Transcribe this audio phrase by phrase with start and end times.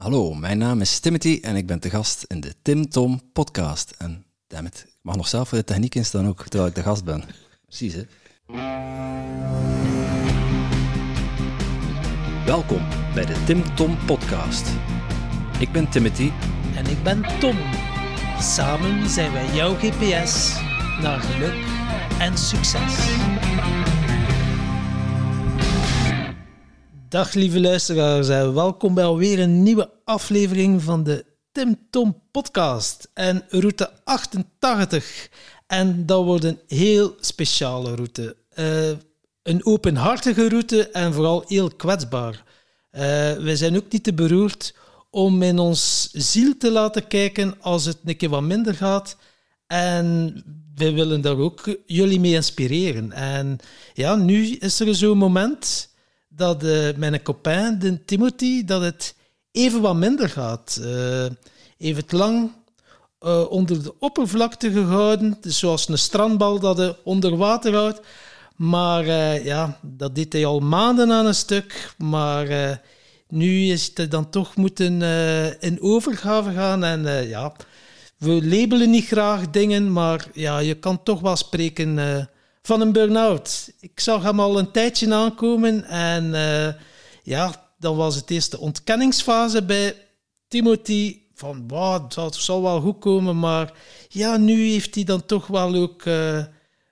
[0.00, 3.94] Hallo, mijn naam is Timothy en ik ben te gast in de Tim Tom podcast.
[3.98, 7.04] En dammit, ik mag nog zelf voor de techniek instaan ook, terwijl ik de gast
[7.04, 7.24] ben.
[7.66, 8.02] Precies, hè?
[12.44, 14.68] Welkom bij de Tim Tom podcast.
[15.58, 16.30] Ik ben Timothy
[16.76, 17.56] En ik ben Tom.
[18.38, 20.60] Samen zijn wij jouw GPS
[21.00, 21.64] naar geluk
[22.18, 22.94] en succes.
[27.10, 33.10] Dag lieve luisteraars en welkom bij alweer een nieuwe aflevering van de Tim Tom podcast
[33.14, 35.28] en route 88.
[35.66, 38.36] En dat wordt een heel speciale route.
[38.50, 38.90] Eh,
[39.42, 42.44] een openhartige route en vooral heel kwetsbaar.
[42.90, 44.74] Eh, wij zijn ook niet te beroerd
[45.10, 49.16] om in ons ziel te laten kijken als het een keer wat minder gaat.
[49.66, 50.34] En
[50.74, 53.12] wij willen daar ook jullie mee inspireren.
[53.12, 53.58] En
[53.94, 55.89] ja, nu is er zo'n moment
[56.40, 59.14] dat uh, mijn copain, de Timothy, dat het
[59.52, 60.78] even wat minder gaat.
[60.82, 61.24] Uh,
[61.78, 62.52] even te lang
[63.20, 68.00] uh, onder de oppervlakte gehouden, dus zoals een strandbal dat je onder water houdt.
[68.56, 69.04] Maar
[69.44, 71.94] ja, dat deed hij al maanden aan een stuk.
[71.98, 72.80] Maar
[73.28, 75.02] nu is het dan toch moeten
[75.60, 76.84] in overgave gaan.
[76.84, 77.52] En ja,
[78.18, 81.98] we labelen niet graag dingen, maar ja, je kan toch wel spreken
[82.62, 83.72] van een burn-out.
[83.80, 86.68] Ik zag hem al een tijdje aankomen en uh,
[87.22, 89.96] ja, dan was het eerst de ontkenningsfase bij
[90.48, 91.18] Timothy.
[91.34, 93.72] Van, wow, dat zal wel goed komen, maar
[94.08, 96.44] ja, nu heeft hij dan toch wel ook uh,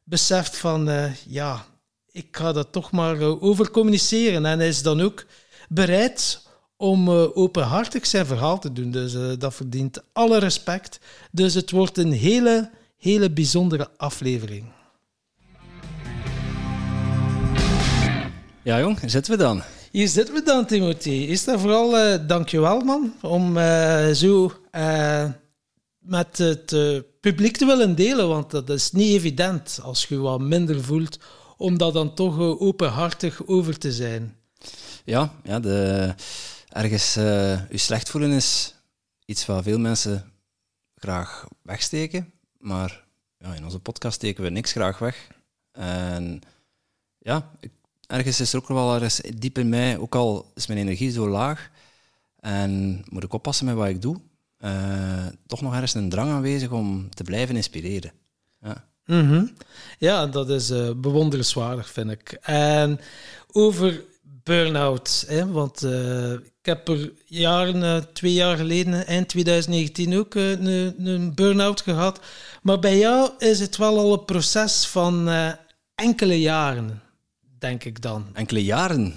[0.04, 1.66] beseft van, uh, ja,
[2.10, 4.46] ik ga dat toch maar over communiceren.
[4.46, 5.26] En hij is dan ook
[5.68, 8.90] bereid om openhartig zijn verhaal te doen.
[8.90, 11.00] Dus dat verdient alle respect.
[11.30, 14.64] Dus het wordt een hele, hele bijzondere aflevering.
[18.68, 19.62] Ja, jong, hier zitten we dan.
[19.90, 21.10] Hier zitten we dan, Timothy.
[21.10, 25.30] Is dat vooral uh, dankjewel, man, om uh, zo uh,
[25.98, 26.76] met het
[27.20, 31.18] publiek te willen delen, want dat is niet evident als je wat minder voelt,
[31.56, 34.36] om dat dan toch openhartig over te zijn.
[35.04, 36.14] Ja, ja de,
[36.68, 38.74] ergens je slecht voelen is
[39.24, 40.32] iets wat veel mensen
[40.94, 43.04] graag wegsteken, maar
[43.38, 45.28] ja, in onze podcast steken we niks graag weg.
[45.72, 46.40] En
[47.18, 47.70] ja, ik
[48.08, 51.28] ergens is er ook wel ergens diep in mij, ook al is mijn energie zo
[51.28, 51.70] laag
[52.40, 54.16] en moet ik oppassen met wat ik doe,
[54.60, 58.12] uh, toch nog ergens een drang aanwezig om te blijven inspireren.
[58.60, 59.52] Ja, -hmm.
[59.98, 62.38] ja dat is uh, bewonderenswaardig, vind ik.
[62.42, 63.00] En
[63.52, 70.66] over burn-out, want uh, ik heb er jaren, twee jaar geleden, eind 2019, ook een,
[71.06, 72.20] een burn-out gehad.
[72.62, 75.28] Maar bij jou is het wel al een proces van
[75.94, 77.02] enkele jaren
[77.58, 78.26] denk ik dan.
[78.32, 79.14] Enkele jaren.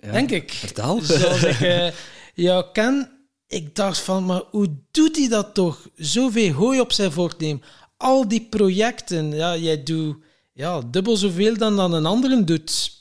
[0.00, 0.52] Ja, denk ik.
[0.52, 1.00] Vertel.
[1.00, 1.88] Zoals ik uh,
[2.34, 3.10] jou ken,
[3.46, 5.88] ik dacht van, maar hoe doet hij dat toch?
[5.96, 7.62] Zoveel hooi op zijn voortneem.
[7.96, 10.16] Al die projecten, ja, jij doet
[10.54, 12.92] ja, dubbel zoveel dan, dan een andere doet.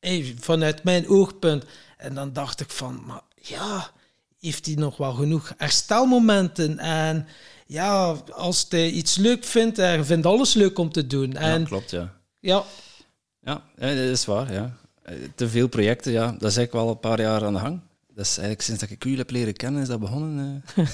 [0.00, 1.64] Hey, vanuit mijn oogpunt.
[1.96, 3.90] En dan dacht ik van, maar ja,
[4.40, 6.78] heeft hij nog wel genoeg herstelmomenten?
[6.78, 7.26] En
[7.66, 11.32] ja, als hij iets leuk vindt, hij vindt alles leuk om te doen.
[11.32, 12.16] En, ja, klopt, ja.
[12.40, 12.64] Ja,
[13.40, 14.52] ja, dat is waar.
[14.52, 14.76] Ja.
[15.34, 17.80] Te veel projecten, ja, dat is eigenlijk wel een paar jaar aan de gang.
[18.18, 20.64] Dat is eigenlijk sinds dat ik u heb leren kennen, is dat begonnen.
[20.76, 20.86] Uh,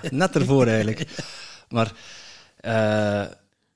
[0.10, 1.24] net ervoor eigenlijk.
[1.68, 1.92] Maar
[2.60, 3.26] uh,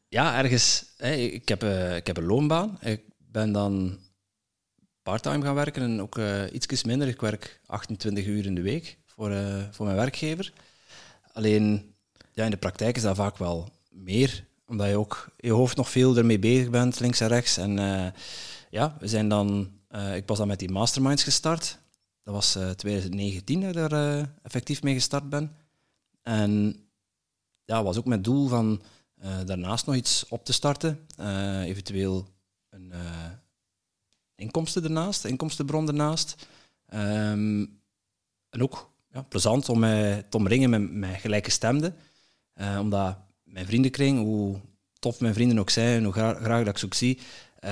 [0.09, 2.79] ja, ergens, ik, heb, uh, ik heb een loonbaan.
[2.81, 3.99] Ik ben dan
[5.03, 6.21] parttime gaan werken en ook
[6.53, 7.09] iets minder.
[7.09, 9.33] Ik werk 28 uur in de week voor,
[9.71, 10.53] voor mijn werkgever.
[11.33, 11.95] Alleen
[12.33, 15.91] ja, in de praktijk is dat vaak wel meer omdat je ook je hoofd nog
[15.91, 17.57] veel ermee bezig bent, links en rechts.
[17.57, 18.07] En uh,
[18.71, 21.79] ja, we zijn dan, uh, ik was dan met die masterminds gestart.
[22.23, 25.57] Dat was uh, 2019 dat ik daar uh, effectief mee gestart ben.
[26.23, 26.77] En
[27.65, 28.83] ja, was ook mijn doel van
[29.45, 31.07] daarnaast nog iets op te starten.
[31.65, 32.29] eventueel
[32.71, 32.93] een
[34.35, 36.47] inkomsten ernaast, inkomstenbron ernaast.
[36.95, 37.81] Um,
[38.49, 41.97] en ook ja, plezant om mij te omringen met, met gelijke stemden.
[42.79, 44.61] omdat mijn vriendenkring, hoe
[44.99, 47.71] tof mijn vrienden ook zijn, hoe graag, dat ik ze ook zie, uh,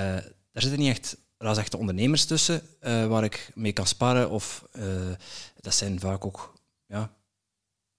[0.52, 4.30] daar zitten niet echt ras echte ondernemers tussen uh, waar ik mee kan sparren.
[4.30, 4.84] Of uh,
[5.60, 6.54] dat zijn vaak ook
[6.86, 7.12] ja,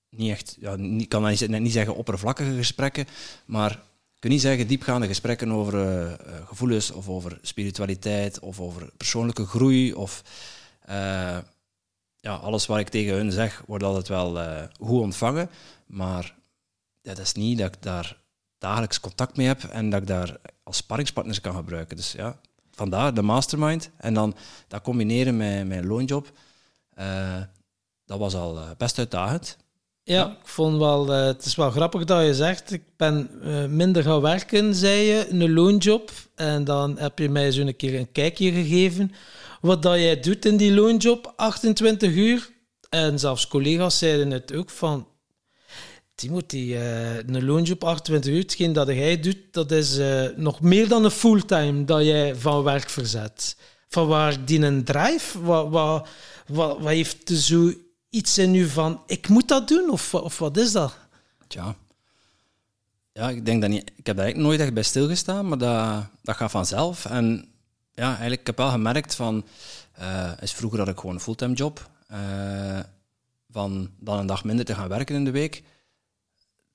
[0.09, 3.07] niet echt, ja, ik kan niet, niet zeggen oppervlakkige gesprekken,
[3.45, 3.71] maar
[4.15, 9.93] ik kan niet zeggen diepgaande gesprekken over gevoelens of over spiritualiteit of over persoonlijke groei
[9.93, 10.23] of
[12.19, 14.37] ja, alles wat ik tegen hun zeg wordt altijd wel
[14.79, 15.49] goed ontvangen,
[15.85, 16.35] maar
[17.13, 18.17] dat is niet dat ik daar
[18.57, 21.95] dagelijks contact mee heb en dat ik daar als sparringspartners kan gebruiken.
[21.95, 22.39] Dus ja,
[22.71, 23.89] vandaar de mastermind.
[23.97, 24.35] En dan
[24.67, 26.31] dat combineren met mijn loonjob,
[26.99, 27.41] uh,
[28.05, 29.57] dat was al eh, best uitdagend.
[30.03, 33.65] Ja, ik vond wel, eh, het is wel grappig dat je zegt, ik ben eh,
[33.65, 36.11] minder gaan werken, zei je, een loonjob.
[36.35, 39.11] En dan heb je mij zo een keer een kijkje gegeven.
[39.61, 42.49] Wat dat jij doet in die loonjob, 28 uur.
[42.89, 45.07] En zelfs collega's zeiden het ook van,
[46.15, 50.87] Timothy, eh, een loonjob 28 uur, hetgeen dat jij doet, dat is eh, nog meer
[50.87, 53.57] dan een fulltime dat jij van werk verzet.
[53.87, 56.07] Van waar die een drive, wat, wat,
[56.47, 57.73] wat, heeft zo
[58.09, 60.97] iets in u van, ik moet dat doen, of, of wat is dat?
[61.47, 61.75] Tja.
[63.11, 63.91] Ja, ik denk dat niet.
[63.95, 67.05] Ik heb daar eigenlijk nooit echt bij stilgestaan, maar dat, dat gaat vanzelf.
[67.05, 67.47] En
[67.91, 69.45] ja, eigenlijk, ik heb wel gemerkt van,
[69.91, 71.89] eh, is vroeger had ik gewoon een fulltime job,
[73.51, 75.63] van dan een dag minder te gaan werken in de week.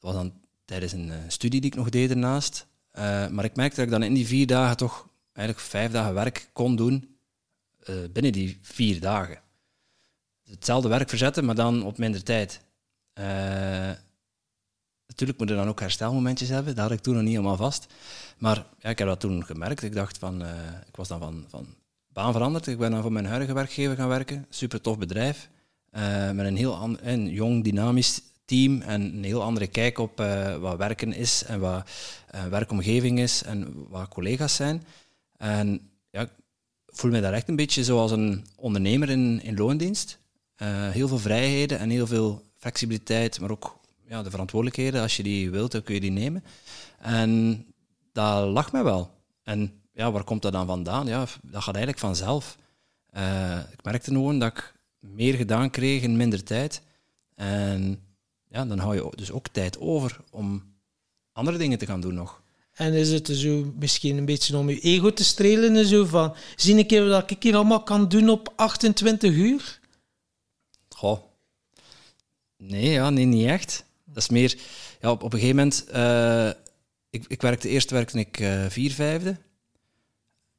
[0.00, 0.32] Dat was dan
[0.64, 2.66] tijdens een eh, studie die ik nog deed ernaast.
[2.90, 6.14] Eh, maar ik merkte dat ik dan in die vier dagen toch eigenlijk vijf dagen
[6.14, 7.16] werk kon doen
[7.78, 9.40] eh, binnen die vier dagen.
[10.44, 12.60] Hetzelfde werk verzetten, maar dan op minder tijd.
[15.06, 16.74] Natuurlijk moet je dan ook herstelmomentjes hebben.
[16.74, 17.86] Dat had ik toen nog niet helemaal vast.
[18.38, 19.82] Maar ja, ik heb dat toen gemerkt.
[19.82, 20.42] Ik dacht van,
[20.86, 21.66] ik was dan van, van
[22.08, 22.66] baan veranderd.
[22.66, 24.46] Ik ben dan voor mijn huidige werkgever gaan werken.
[24.48, 25.50] Super tof bedrijf.
[26.32, 26.96] met een heel
[27.28, 31.90] jong, dynamisch team en een heel andere kijk op eh, wat werken is en wat
[32.30, 34.84] eh, werkomgeving is en wat collega's zijn.
[35.36, 36.30] En ja, ik
[36.86, 40.18] voel me daar echt een beetje zoals een ondernemer in, in loondienst.
[40.56, 45.02] Eh, heel veel vrijheden en heel veel flexibiliteit, maar ook ja, de verantwoordelijkheden.
[45.02, 46.44] Als je die wilt, dan kun je die nemen.
[46.98, 47.64] En
[48.12, 49.10] dat lag mij wel.
[49.42, 51.06] En ja, waar komt dat dan vandaan?
[51.06, 52.56] Ja, dat gaat eigenlijk vanzelf.
[53.72, 56.82] Ik merkte gewoon dat ik meer gedaan kreeg in minder tijd.
[57.34, 58.09] En
[58.50, 60.74] ja, dan hou je dus ook tijd over om
[61.32, 62.42] andere dingen te gaan doen nog.
[62.72, 66.34] En is het zo misschien een beetje om je ego te strelen en zo van,
[66.56, 69.80] zie een keer wat ik hier allemaal kan doen op 28 uur?
[70.88, 71.18] Goh.
[72.56, 73.84] Nee, ja, nee, niet echt.
[74.04, 74.58] Dat is meer...
[75.00, 75.86] Ja, op, op een gegeven moment...
[75.86, 76.48] eh,
[77.10, 79.30] ik, ik werkte, eerst werkte ik eh vier vijfde.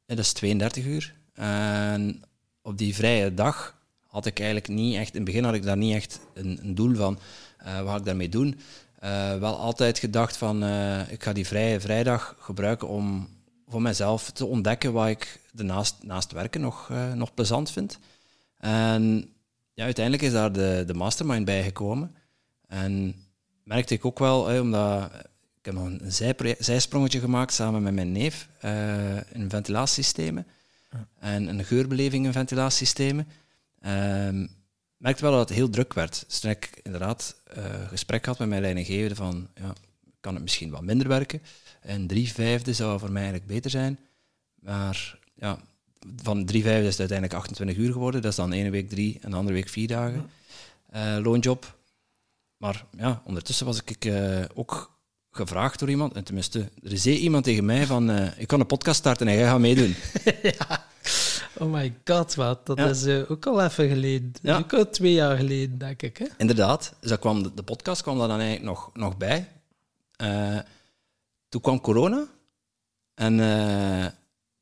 [0.06, 1.14] En dat is 32 uur.
[1.34, 2.22] En
[2.62, 5.10] op die vrije dag had ik eigenlijk niet echt...
[5.10, 7.18] In het begin had ik daar niet echt een, een doel van.
[7.64, 8.60] Eh, wat ga ik daarmee doen?
[8.98, 10.62] Eh, wel altijd gedacht van...
[10.62, 13.28] eh, ik ga die vrije vrijdag gebruiken om
[13.68, 17.98] voor mezelf te ontdekken wat ik daarnaast naast werken nog, nog plezant vind.
[18.58, 19.32] En
[19.74, 22.14] ja, uiteindelijk is daar de, de mastermind bij gekomen.
[22.68, 23.14] En
[23.64, 25.10] merkte ik ook wel, hè, omdat
[25.58, 26.12] ik heb nog een
[26.58, 28.48] zijsprongetje gemaakt samen met mijn neef
[29.32, 30.46] in ventilatiesystemen
[31.18, 33.28] en een geurbeleving in ventilatiesystemen.
[33.80, 34.46] Ehm
[35.02, 36.24] merkte wel dat het heel druk werd.
[36.28, 39.72] Dus toen ik inderdaad eh gesprek had met mijn leidinggevende van, ja,
[40.20, 41.42] kan het misschien wat minder werken?
[41.80, 43.98] En drie vijfde zou voor mij eigenlijk beter zijn.
[44.54, 45.58] Maar ja,
[46.22, 48.22] van drie vijfde is het uiteindelijk 28 uur geworden.
[48.22, 50.30] Dat is dan de ene week drie en de andere week vier dagen
[50.90, 51.78] eh, loonjob.
[52.56, 55.00] Maar ja, ondertussen was ik eh, ook
[55.30, 56.12] gevraagd door iemand.
[56.12, 59.46] En tenminste, er zei iemand tegen mij van, ik kan een podcast starten en jij
[59.46, 59.94] gaat meedoen.
[61.58, 62.66] Oh my god, wat.
[62.66, 62.86] Dat Ja.
[62.88, 64.32] is eh, ook al even geleden.
[64.42, 64.58] Ja.
[64.58, 66.18] Ook al twee jaar geleden, denk ik.
[66.18, 66.26] Hè?
[66.38, 69.48] Inderdaad, dus dat kwam, de, de podcast kwam daar dan eigenlijk nog, nog bij.
[70.16, 70.58] Eh,
[71.48, 72.26] toen kwam corona.
[73.14, 74.06] En eh,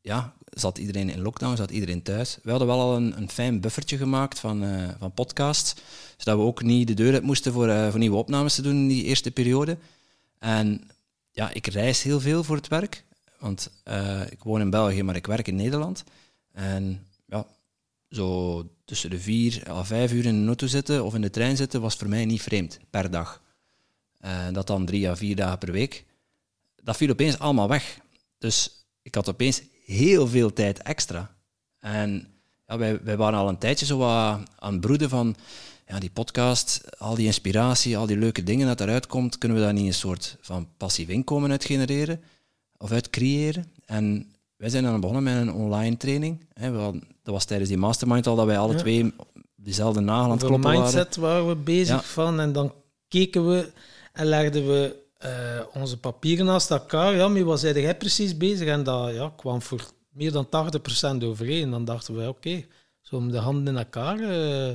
[0.00, 2.38] ja, zat iedereen in lockdown, zat iedereen thuis.
[2.42, 4.64] We hadden wel al een, een fijn buffertje gemaakt van,
[4.98, 5.74] van podcasts.
[6.16, 8.88] Zodat we ook niet de deur uit moesten voor, voor nieuwe opnames te doen in
[8.88, 9.76] die eerste periode.
[10.38, 10.90] En
[11.30, 13.04] ja, ik reis heel veel voor het werk.
[13.38, 13.70] Want
[14.30, 16.04] ik woon in België, maar ik werk in Nederland.
[16.52, 17.46] En ja,
[18.10, 21.56] zo tussen de vier à vijf uur in de auto zitten of in de trein
[21.56, 23.42] zitten was voor mij niet vreemd per dag.
[24.18, 26.04] En dat dan drie à vier dagen per week.
[26.82, 27.98] Dat viel opeens allemaal weg.
[28.38, 31.34] Dus ik had opeens heel veel tijd extra.
[31.78, 32.28] En
[32.66, 35.36] ja, wij, wij waren al een tijdje zo aan het broeden van
[35.86, 39.64] ja, die podcast, al die inspiratie, al die leuke dingen dat eruit komt, kunnen we
[39.64, 42.22] daar niet een soort van passief inkomen uit genereren
[42.76, 43.72] of uit creëren?
[43.84, 46.46] En wij zijn dan begonnen met een online training.
[46.54, 48.78] Hè, we hadden- dat was tijdens die mastermind al dat wij alle Ja.
[48.78, 49.12] twee
[49.56, 50.80] dezelfde nagel aan het kloppen waren.
[50.80, 52.02] mindset waren we bezig Ja.
[52.02, 52.40] van.
[52.40, 52.72] En dan
[53.08, 53.70] keken we
[54.12, 55.30] en legden we eh,
[55.74, 57.14] onze papieren naast elkaar.
[57.16, 58.68] Ja, maar wat zei jij precies bezig?
[58.68, 61.62] En dat ja, kwam voor meer dan 80% overeen.
[61.62, 62.64] En dan dachten we, oké,
[63.00, 64.72] zo om de handen in elkaar eh,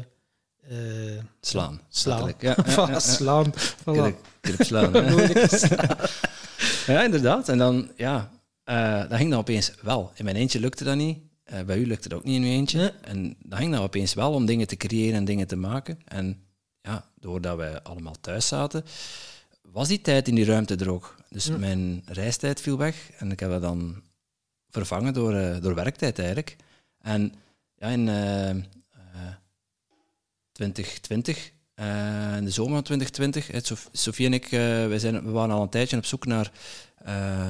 [1.42, 1.82] Slaan.
[1.89, 2.27] slaan.
[2.27, 3.00] Ja, ja, ja, ja.
[3.00, 3.54] slaan.
[3.56, 3.84] Voilà.
[3.84, 4.92] Krip- krip slaan.
[6.88, 7.50] Ja, inderdaad.
[7.50, 8.32] En dan, ja,
[8.65, 10.12] eh dat ging dan opeens wel.
[10.15, 11.17] In mijn eentje lukte dat niet.
[11.43, 12.77] Eh, bij u lukte dat ook niet in uw eentje.
[12.79, 12.91] Nee.
[13.01, 16.00] En dat ging dan opeens wel om dingen te creëren en dingen te maken.
[16.05, 16.43] En
[16.81, 18.84] ja, doordat wij allemaal thuis zaten,
[19.62, 21.15] was die tijd in die ruimte er ook.
[21.29, 21.57] Dus Ja.
[21.57, 24.01] mijn reistijd viel weg en ik heb dat dan
[24.69, 26.55] vervangen door, eh, door werktijd eigenlijk.
[27.01, 27.34] En
[27.75, 28.57] ja, in, eh, eh,
[30.51, 31.53] 2020.
[31.79, 33.48] Uh, in de zomer van 2020.
[33.48, 36.51] Hè, Sof- Sofie en ik, wij zijn, we waren al een tijdje op zoek naar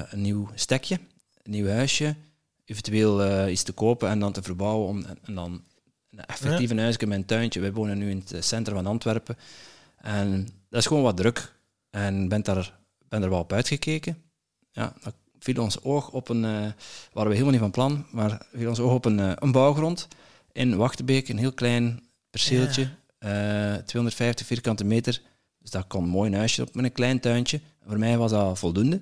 [0.10, 1.00] een nieuw stekje,
[1.44, 2.16] een nieuw huisje.
[2.66, 4.88] Eventueel eh, iets te kopen en dan te verbouwen.
[4.88, 5.64] Om, en, dan
[6.10, 7.60] een effectief een huisje met een tuintje.
[7.60, 9.38] Wij wonen nu in het eh, centrum van Antwerpen.
[9.98, 11.54] En dat is gewoon wat druk.
[11.90, 14.18] En ben daar, ben er wel op uitgekeken.
[14.72, 16.46] Ja, dat viel ons oog op een...
[16.46, 16.72] eh
[17.14, 20.08] waren we helemaal niet van plan, maar viel ons oog op een, eh, een bouwgrond
[20.52, 21.30] in Wachtenbeek.
[21.30, 22.90] Een heel klein perceeltje.
[23.18, 25.22] eh, 250 vierkante meter.
[25.60, 27.60] Dus dat kon een mooi huisje op met een klein tuintje.
[27.88, 29.02] Voor mij was dat voldoende.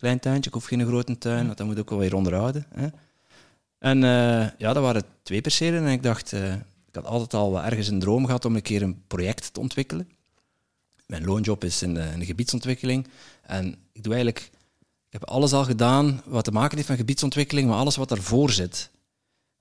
[0.00, 2.66] Klein tuintje, ik hoef geen grote tuin, want dat moet ook wel weer onderhouden.
[2.74, 2.88] Hè.
[3.78, 5.84] En eh, ja, dat waren twee percelen.
[5.84, 8.62] En ik dacht, eh, ik had altijd al wel ergens een droom gehad om een
[8.62, 10.08] keer een project te ontwikkelen.
[11.06, 13.06] Mijn loonjob is in de, in de gebiedsontwikkeling.
[13.42, 14.50] En ik doe eigenlijk,
[15.06, 18.50] ik heb alles al gedaan wat te maken heeft met gebiedsontwikkeling, maar alles wat daarvoor
[18.50, 18.90] zit.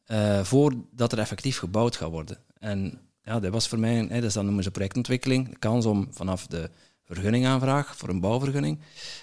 [0.06, 2.38] eh, voordat er effectief gebouwd gaat worden.
[2.60, 6.08] En ja, dat was voor mij, hè, dus dan noemen ze projectontwikkeling, de kans om
[6.12, 6.70] vanaf de
[7.16, 8.80] vergunningaanvraag voor een bouwvergunning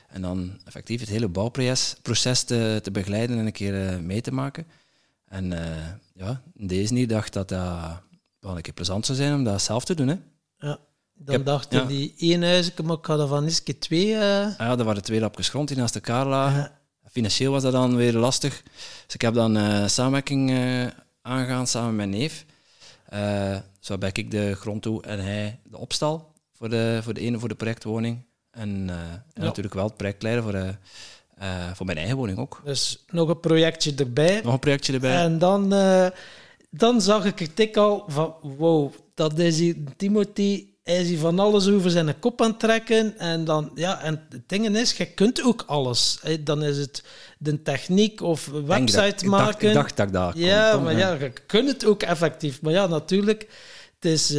[0.09, 4.21] en dan effectief het hele bouwproces proces te, te begeleiden en een keer eh, mee
[4.21, 4.67] te maken.
[5.25, 8.03] En eh, ja, in deze niet dacht dat dat
[8.41, 10.09] wel een keer plezant zou zijn om dat zelf te doen.
[10.09, 10.17] Hè.
[10.59, 10.79] Ja.
[11.15, 11.85] Dan heb- dachten ja.
[11.87, 14.15] die één huisje, maar ik ga er van eens twee...
[14.15, 16.61] eh, Ah ja, dat waren twee lapjes grond die naast elkaar lagen.
[16.61, 16.75] Ja.
[17.11, 18.63] Financieel was dat dan weer lastig.
[19.05, 20.87] Dus ik heb dan samenwerking eh,
[21.23, 22.45] aangegaan samen met mijn neef.
[23.81, 27.39] Zo ben ik de grond toe en hij de opstal voor de, voor de ene
[27.39, 28.25] voor de projectwoning.
[28.51, 29.43] En, eh, en Ja.
[29.43, 30.69] natuurlijk wel het projectleider voor, eh,
[31.39, 32.61] eh, voor mijn eigen woning ook.
[32.65, 34.41] Dus nog een projectje erbij.
[34.45, 35.17] Nog een projectje erbij.
[35.17, 35.75] En dan,
[36.71, 41.19] dan zag ik er tik al van, wow, dat is hier Timothy, hij is hier
[41.19, 43.19] van alles over zijn kop aan het trekken.
[43.19, 46.21] En dan, ja, en het ding is, je kunt ook alles.
[46.41, 47.05] Dan is het
[47.39, 49.47] de techniek of website dat- ik maken.
[49.47, 50.99] Dacht, ik dacht dat ik daar ja, maar hè.
[50.99, 52.63] ja, je kunt het ook effectief.
[52.63, 53.47] Maar ja, natuurlijk,
[53.95, 54.35] het is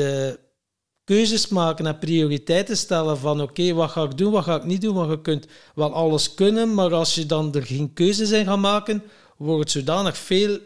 [1.07, 4.81] keuzes maken en prioriteiten stellen van oké, wat ga ik doen, wat ga ik niet
[4.81, 4.95] doen.
[4.95, 8.59] Want je kunt wel alles kunnen, maar als je dan er geen keuzes in gaat
[8.59, 9.03] maken,
[9.37, 10.59] wordt het zodanig veel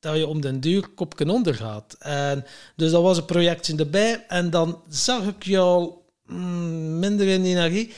[0.00, 1.96] dat je om den duur kopje onder gaat.
[1.98, 2.44] En
[2.76, 4.24] dus dat was een projectje erbij.
[4.28, 5.92] En dan zag ik jou
[6.26, 7.92] mm, minder in energie.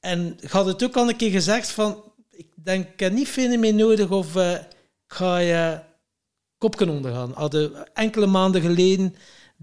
[0.00, 3.28] En ik had het ook al een keer gezegd van, ik denk, ik heb niet
[3.28, 4.58] veel meer nodig of eh,
[5.06, 5.80] ga je
[6.58, 7.32] kopje ondergaan.
[7.34, 9.14] Hadden enkele maanden geleden,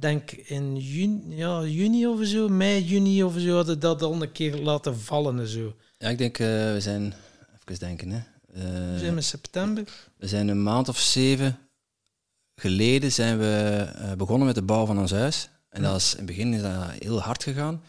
[0.02, 4.32] denk in juni, ja, juni of zo, mei, juni of zo, hadden dat al een
[4.32, 5.76] keer laten vallen en zo.
[5.98, 7.14] Ja, ik denk, eh, we zijn...
[7.66, 8.18] Even denken, hè.
[8.54, 10.10] Eh, We zijn in september.
[10.18, 11.58] We zijn een maand of zeven
[12.56, 15.50] geleden zijn we eh, begonnen met de bouw van ons huis.
[15.70, 17.82] En dat is, in het begin is dat heel hard gegaan.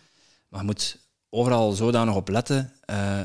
[0.49, 0.99] Maar je moet
[1.31, 3.21] overal zodanig op letten eh,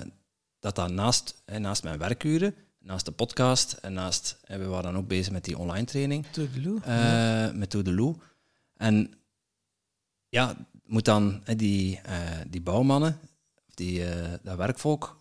[0.60, 4.38] dat dat naast, hè, naast mijn werkuren, naast de podcast en naast...
[4.44, 6.79] En we waren dan ook bezig met die online training Toedeloe.
[6.84, 8.15] eh met Toedeloe.
[8.77, 9.13] En
[10.29, 10.55] ja,
[10.86, 13.19] moet dan die, eh, die bouwmannen,
[13.74, 15.17] die, eh, dat werkvolk,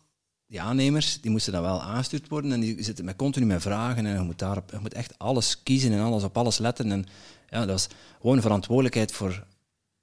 [0.46, 4.06] die aannemers, die moesten dan wel aangestuurd worden en die zitten met continu met vragen
[4.06, 6.92] en je moet, daarop, je moet echt alles kiezen en alles op alles letten.
[6.92, 7.06] En
[7.48, 7.88] ja, dat is
[8.20, 9.46] gewoon verantwoordelijkheid voor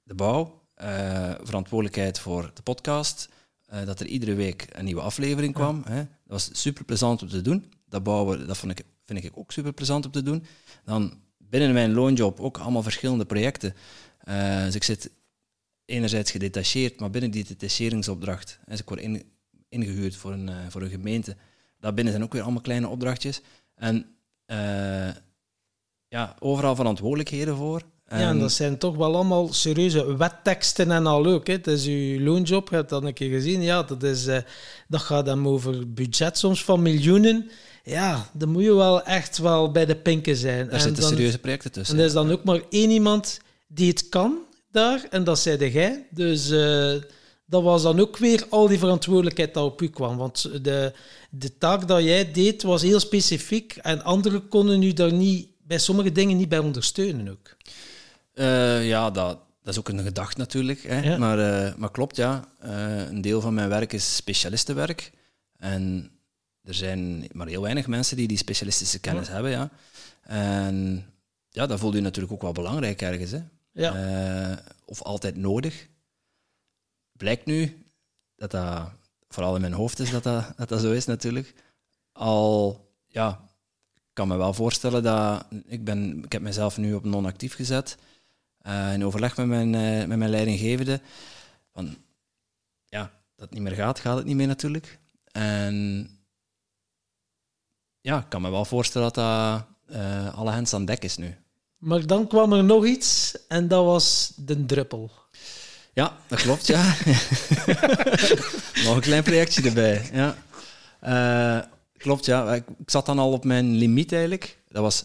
[0.02, 3.28] de bouw, eh, verantwoordelijkheid voor de podcast,
[3.84, 5.82] dat er iedere week een nieuwe aflevering kwam.
[5.84, 5.96] Hè.
[5.96, 7.72] Dat was super plezant om te doen.
[7.88, 10.44] Dat bouwen, dat vond ik, vind ik ook super plezant om te doen.
[10.84, 11.23] Dan
[11.54, 13.74] binnen mijn loonjob ook allemaal verschillende projecten.
[14.18, 15.10] Eh, dus ik zit
[15.84, 19.22] enerzijds gedetacheerd, maar binnen die detacheringsopdracht, dus ik word in-
[19.68, 21.36] ingehuurd voor een, eh, voor een gemeente,
[21.80, 23.40] daarbinnen zijn ook weer allemaal kleine opdrachtjes.
[23.74, 24.06] En
[24.46, 25.10] eh,
[26.08, 27.82] ja, overal verantwoordelijkheden voor.
[28.08, 31.46] Ja, en dat zijn toch wel allemaal serieuze wetteksten en al ook.
[31.46, 31.52] Hè.
[31.52, 33.62] Het is uw loonjob, je hebt dat een keer gezien.
[33.62, 34.24] Ja, dat, is,
[34.88, 37.50] dat gaat dan over budget soms van miljoenen.
[37.84, 40.64] Ja, dan moet je wel echt wel bij de pinken zijn.
[40.64, 41.98] daar en zitten dan, serieuze projecten En tussen.
[41.98, 44.38] er is dan ook maar één iemand die het kan
[44.70, 46.06] daar, en dat zei jij.
[46.10, 46.92] Dus eh,
[47.46, 50.16] dat was dan ook weer al die verantwoordelijkheid dat op u kwam.
[50.16, 50.92] Want de,
[51.30, 55.78] de taak dat jij deed was heel specifiek en anderen konden u daar niet, bij
[55.78, 57.56] sommige dingen niet bij ondersteunen ook.
[58.34, 60.82] Eh, ja, dat, dat is ook een gedachte natuurlijk.
[60.82, 61.00] Hè.
[61.00, 61.18] Ja.
[61.18, 62.48] Maar, eh, maar klopt, ja.
[63.08, 65.12] Een deel van mijn werk is specialistenwerk.
[65.58, 66.10] En
[66.64, 69.50] er zijn maar heel weinig mensen die die specialistische kennis hebben.
[69.50, 69.70] Ja.
[70.22, 71.06] En
[71.48, 73.30] ja, dat voelt u natuurlijk ook wel belangrijk ergens.
[73.30, 73.40] Hè.
[73.72, 73.94] Ja.
[73.94, 75.88] Eh, of altijd nodig.
[77.12, 77.84] Blijkt nu
[78.36, 78.90] dat dat,
[79.28, 81.54] vooral in mijn hoofd is dat dat, dat, dat zo is natuurlijk.
[82.12, 83.40] Al, ja,
[83.94, 87.96] ik kan me wel voorstellen dat ik, ben, ik heb mezelf nu op non-actief gezet.
[88.58, 91.00] eh, in overleg met mijn, eh, met mijn leidinggevende.
[91.72, 91.96] Van,
[92.84, 93.02] ja,
[93.36, 94.98] dat het niet meer gaat, gaat het niet meer natuurlijk.
[95.32, 96.08] En
[98.04, 99.64] ja, ik kan me wel voorstellen dat dat
[99.98, 101.36] eh, alle hens aan dek is nu.
[101.78, 105.10] Maar dan kwam er nog iets en dat was de druppel.
[105.92, 106.82] Ja, dat klopt, ja.
[108.84, 110.36] nog een klein projectje erbij, ja.
[111.00, 112.54] Eh, klopt, ja.
[112.54, 114.58] Ik, ik zat dan al op mijn limiet eigenlijk.
[114.68, 115.04] Dat was...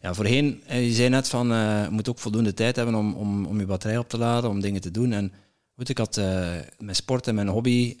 [0.00, 3.46] Ja, voorheen, eh, je zei net van, je moet ook voldoende tijd hebben om, om,
[3.46, 5.12] om je batterij op te laden, om dingen te doen.
[5.12, 5.32] En
[5.76, 6.24] goed, ik had uh,
[6.78, 7.96] mijn sport en mijn hobby,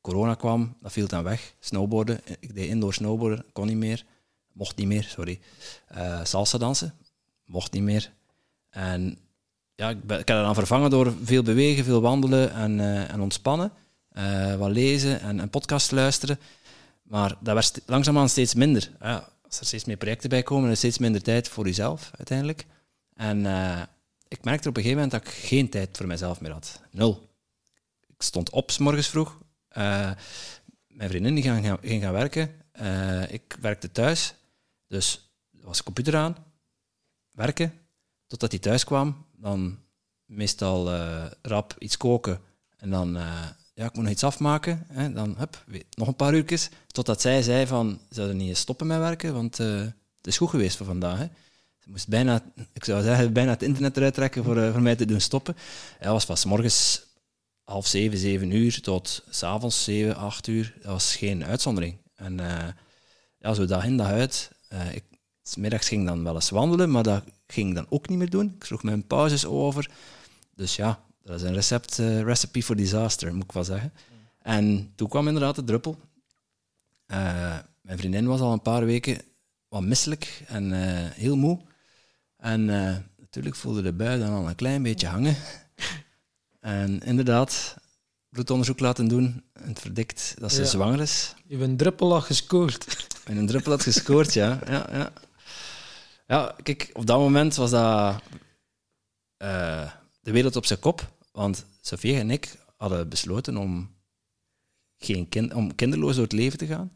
[0.00, 1.54] corona kwam, dat viel dan weg.
[1.60, 4.04] Snowboarden, ik deed indoor snowboarden, kon niet meer.
[4.52, 5.40] Mocht niet meer, sorry.
[6.22, 6.94] salsa dansen,
[7.44, 8.12] mocht niet meer.
[8.70, 9.18] En
[9.74, 13.72] ja, ik, heb dat dan vervangen door veel bewegen, veel wandelen en, en ontspannen.
[14.58, 16.38] wat lezen en, podcast luisteren.
[17.02, 18.90] Maar dat werd langzaamaan steeds minder.
[19.00, 22.66] Ja, als er steeds meer projecten bij komen, is steeds minder tijd voor jezelf uiteindelijk.
[23.14, 23.82] En uh,
[24.28, 26.80] ik merkte op een gegeven moment dat ik geen tijd voor mezelf meer had.
[26.90, 27.28] Nul.
[28.06, 29.38] Ik stond op s morgens vroeg.
[29.76, 30.10] Uh,
[30.86, 32.50] mijn vriendin die ging, ging gaan werken.
[32.80, 34.34] Uh, ik werkte thuis.
[34.86, 36.36] Dus er was computer aan.
[37.30, 37.72] Werken.
[38.26, 39.26] Totdat hij thuis kwam.
[39.36, 39.78] Dan
[40.24, 40.94] meestal
[41.42, 42.40] rap iets koken.
[42.76, 43.12] En dan
[43.74, 44.86] ja, ik moet nog iets afmaken.
[44.88, 46.68] Hè, dan hup, nog een paar uurtjes.
[46.86, 50.76] Totdat zij zei van, zouden niet eens stoppen met werken, want het is goed geweest
[50.76, 51.28] voor vandaag.
[51.78, 55.04] Ze moest bijna, ik zou zeggen, bijna het internet eruit trekken voor, voor mij te
[55.04, 55.56] doen stoppen.
[55.98, 57.02] Hij was van morgens
[57.70, 60.74] half zeven, zeven uur tot avonds zeven, acht uur.
[60.82, 61.96] Dat was geen uitzondering.
[62.14, 62.68] En uh,
[63.38, 64.50] ja, zo dag in, dag uit.
[64.92, 65.04] ik,
[65.54, 68.54] middags ging dan wel eens wandelen, maar dat ging ik dan ook niet meer doen.
[68.56, 69.90] Ik sloeg mijn pauzes over.
[70.54, 73.92] Dus ja, dat is een recept, uh, recipe for disaster, moet ik wel zeggen.
[74.42, 75.98] En toen kwam inderdaad de druppel.
[77.06, 79.22] Uh, mijn vriendin was al een paar weken
[79.68, 80.78] wat misselijk en uh,
[81.10, 81.60] heel moe.
[82.36, 82.64] En
[83.16, 85.36] natuurlijk voelde de bui dan al een klein beetje hangen.
[86.60, 87.76] En inderdaad,
[88.28, 89.44] bloedonderzoek laten doen.
[89.52, 90.66] En het verdikt dat ze ja.
[90.66, 91.34] zwanger is.
[91.44, 92.86] Je hebt een druppel had gescoord.
[93.24, 94.58] En een druppel had gescoord, ja.
[94.66, 95.12] ja, ja.
[96.26, 98.22] Ja, kijk, op dat moment was dat
[100.20, 101.12] de wereld op zijn kop.
[101.32, 103.94] Want Sofie en ik hadden besloten om,
[104.96, 106.92] geen kind, om kinderloos door het leven te gaan.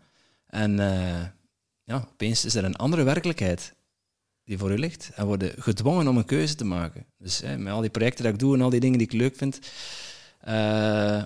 [0.46, 1.24] En uh,
[1.84, 3.74] ja, opeens is er een andere werkelijkheid
[4.44, 5.11] die voor u ligt.
[5.14, 7.07] En worden gedwongen om een keuze te maken.
[7.18, 9.12] Dus hè, met al die projecten dat ik doe en al die dingen die ik
[9.12, 9.59] leuk vind,
[10.48, 11.22] uh,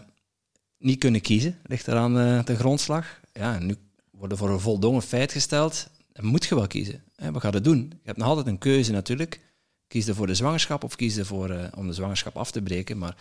[0.78, 3.20] niet kunnen kiezen, ligt eraan uh, de grondslag.
[3.32, 3.76] Ja, en nu
[4.10, 7.02] worden voor een voldongen feit gesteld, dan moet je wel kiezen.
[7.16, 7.78] Hè, wat ga je doen?
[7.78, 9.40] Je hebt nog altijd een keuze natuurlijk
[9.86, 12.62] kies je voor de zwangerschap of kies je voor, uh, om de zwangerschap af te
[12.62, 12.98] breken.
[12.98, 13.16] Maar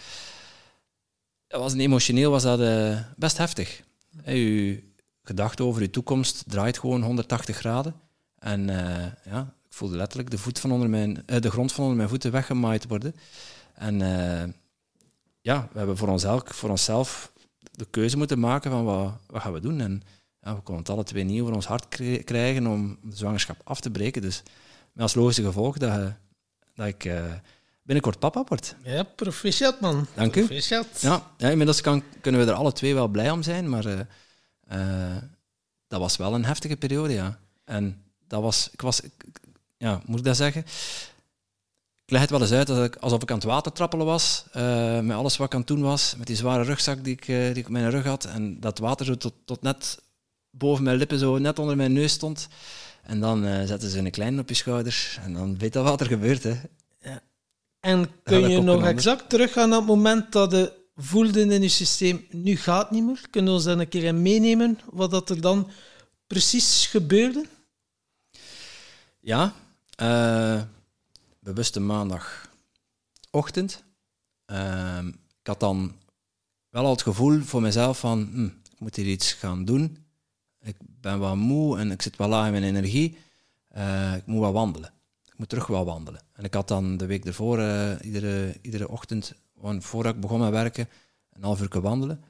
[1.47, 2.59] was, emotioneel was dat
[3.15, 3.83] best heftig.
[4.25, 4.79] Uw
[5.23, 7.95] gedachte over uw toekomst draait gewoon 180 graden.
[8.39, 8.67] En
[9.25, 12.87] ja, voelde letterlijk de, voet van onder mijn, de grond van onder mijn voeten weggemaaid
[12.87, 13.15] worden.
[13.73, 13.99] En
[15.41, 17.31] ja, we hebben voor, ons elk, voor onszelf
[17.71, 19.79] de keuze moeten maken van wat, wat gaan we doen.
[19.79, 20.01] En
[20.39, 21.87] ja, we konden het alle twee niet over ons hart
[22.23, 24.21] krijgen om de zwangerschap af te breken.
[24.21, 24.43] Dus
[24.93, 26.13] met als logische gevolg dat
[26.77, 27.33] dat ik uh,
[27.81, 28.75] binnenkort papa word.
[28.83, 30.07] Ja, proficiat man.
[30.13, 30.45] Dank u.
[30.45, 31.01] Proficiat.
[31.01, 33.99] Ja, ja inmiddels kan, kunnen we er alle twee wel blij om zijn, maar uh,
[34.71, 35.17] uh,
[35.87, 37.39] dat was wel een heftige periode, ja.
[37.63, 39.01] En dat was, ik was,
[39.77, 40.61] ja, moet ik dat zeggen?
[42.05, 44.43] Ik leg het wel eens uit dat ik, alsof ik aan het water trappelen was,
[45.01, 47.53] met alles wat ik aan het doen was, met die zware rugzak die ik, die
[47.53, 49.99] ik op mijn rug had, en dat water zo tot, tot net
[50.49, 52.47] boven mijn lippen, zo net onder mijn neus stond.
[53.03, 56.01] En dan uh, zetten ze een klein op je schouders en dan weet je wat
[56.01, 56.43] er gebeurt.
[56.43, 56.55] Hè.
[57.01, 57.21] Ja.
[57.79, 62.25] En kun je nog exact teruggaan naar het moment dat je voelde in je systeem,
[62.31, 63.21] nu gaat niet meer?
[63.29, 65.69] Kunnen we ons dan een keer meenemen wat dat er dan
[66.27, 67.45] precies gebeurde?
[69.19, 69.53] Ja,
[70.01, 70.61] uh,
[71.39, 73.83] bewuste maandagochtend.
[74.51, 74.99] Uh,
[75.41, 75.95] ik had dan
[76.69, 80.07] wel al het gevoel voor mezelf van, hm, ik moet hier iets gaan doen
[80.67, 83.17] ik ben wat moe en ik zit wel laag in mijn energie.
[83.77, 84.93] Uh, ik moet wel wandelen.
[85.25, 86.21] Ik moet terug wel wandelen.
[86.33, 89.33] En ik had dan de week ervoor uh, iedere, iedere ochtend,
[89.79, 90.89] voordat ik begon met werken,
[91.33, 92.23] een half uur wandelen.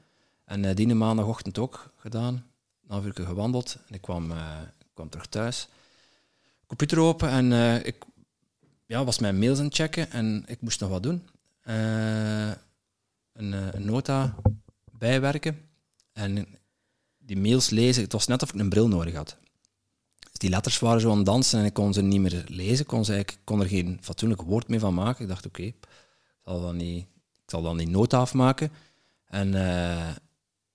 [0.44, 2.34] En die maandagochtend ook gedaan.
[2.34, 3.78] Een half uur gewandeld.
[3.88, 5.68] En ik kwam, ik kwam terug thuis.
[6.68, 7.52] Computer open en
[7.86, 7.96] ik
[8.86, 11.28] ja, was mijn mails aan het checken en ik moest nog wat doen.
[13.32, 14.34] een, een nota
[14.92, 15.68] bijwerken.
[16.12, 16.46] En
[17.18, 19.36] die mails lezen, het was net of ik een bril nodig had.
[20.18, 22.86] Dus die letters waren zo aan het dansen en ik kon ze niet meer lezen.
[22.86, 25.22] Kon ze, ik kon er geen fatsoenlijk woord meer van maken.
[25.22, 25.86] Ik dacht, oké, ik
[26.44, 27.06] zal dan niet,
[27.44, 28.70] ik zal dan die nota afmaken.
[29.24, 29.52] En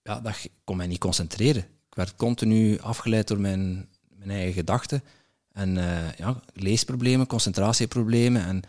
[0.04, 1.64] ja, dat kon mij niet concentreren.
[1.90, 5.04] Ik werd continu afgeleid door mijn, mijn eigen gedachten.
[5.54, 8.46] En uh, ja, leesproblemen, concentratieproblemen.
[8.46, 8.62] En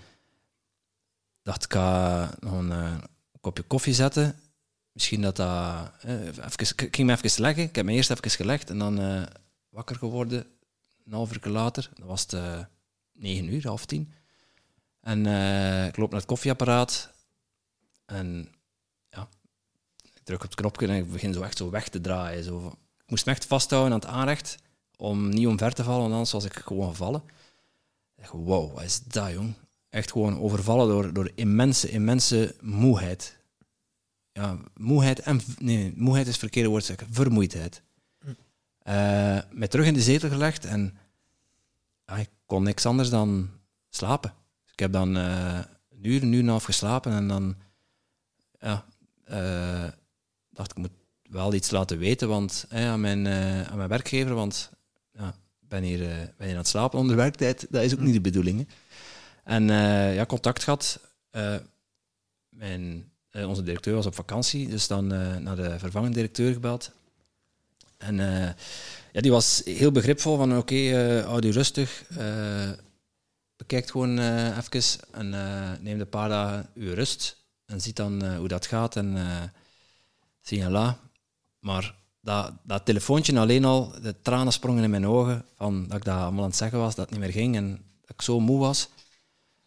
[1.42, 2.94] dacht, ik ga nog een uh,
[3.40, 4.38] kopje koffie zetten.
[4.92, 5.90] Misschien dat dat...
[6.00, 6.26] Eh,
[6.76, 7.62] ik ging me even leggen.
[7.62, 9.26] Ik heb me eerst even gelegd en dan
[9.68, 10.46] wakker geworden.
[11.04, 11.90] Een half uur later.
[11.94, 12.66] Dan was het
[13.12, 14.12] negen uur, half tien.
[15.04, 17.10] En eh, ik loop naar het koffieapparaat.
[18.06, 18.48] En
[19.10, 19.28] ja,
[20.02, 22.44] ik druk op het knopje en ik begin zo echt zo weg te draaien.
[22.44, 22.66] Zo.
[22.98, 24.58] Ik moest me echt vasthouden aan het aanrecht
[24.96, 27.22] om niet omver te vallen, want anders was ik gewoon gevallen.
[28.16, 29.54] Ik dacht, wow, wat is dat, jong?
[29.88, 33.36] Echt gewoon overvallen door, door immense, immense moeheid.
[34.32, 35.40] Ja, moeheid en...
[35.58, 37.06] Nee, moeheid is het verkeerde woord, zeggen.
[37.10, 37.82] Vermoeidheid.
[38.78, 40.98] Eh, mij terug in de zetel gelegd en
[42.06, 43.50] ja, ik kon niks anders dan
[43.88, 44.34] slapen.
[44.62, 45.58] Dus ik heb dan eh,
[45.90, 47.56] een uur, een uur en een half geslapen en dan
[48.60, 48.84] ja,
[49.24, 49.92] eh,
[50.50, 50.90] dacht ik moet
[51.22, 53.28] wel iets laten weten want, eh, aan, mijn,
[53.68, 54.70] aan mijn werkgever, want
[55.18, 57.66] ja, ben hier, eh, ben hier aan het slapen onder werktijd.
[57.70, 58.58] Dat is ook niet de bedoeling.
[58.58, 58.64] hè.
[59.44, 61.00] En eh, ja, contact gehad.
[61.30, 61.56] Eh,
[62.48, 65.06] mijn, onze directeur was op vakantie, dus dan
[65.42, 66.90] naar de vervangende directeur gebeld.
[67.96, 68.16] En
[69.12, 72.04] ja, die was heel begripvol van oké, eh houd u rustig.
[73.56, 74.18] bekijk gewoon
[74.58, 75.30] even en
[75.82, 77.36] neem een paar dagen uw rust.
[77.66, 79.42] En ziet dan hoe dat gaat en eh
[80.40, 80.98] signala.
[81.58, 81.94] Maar
[82.24, 86.18] dat, dat telefoontje alleen al, de tranen sprongen in mijn ogen van dat ik dat
[86.18, 88.58] allemaal aan het zeggen was, dat het niet meer ging en dat ik zo moe
[88.58, 88.88] was.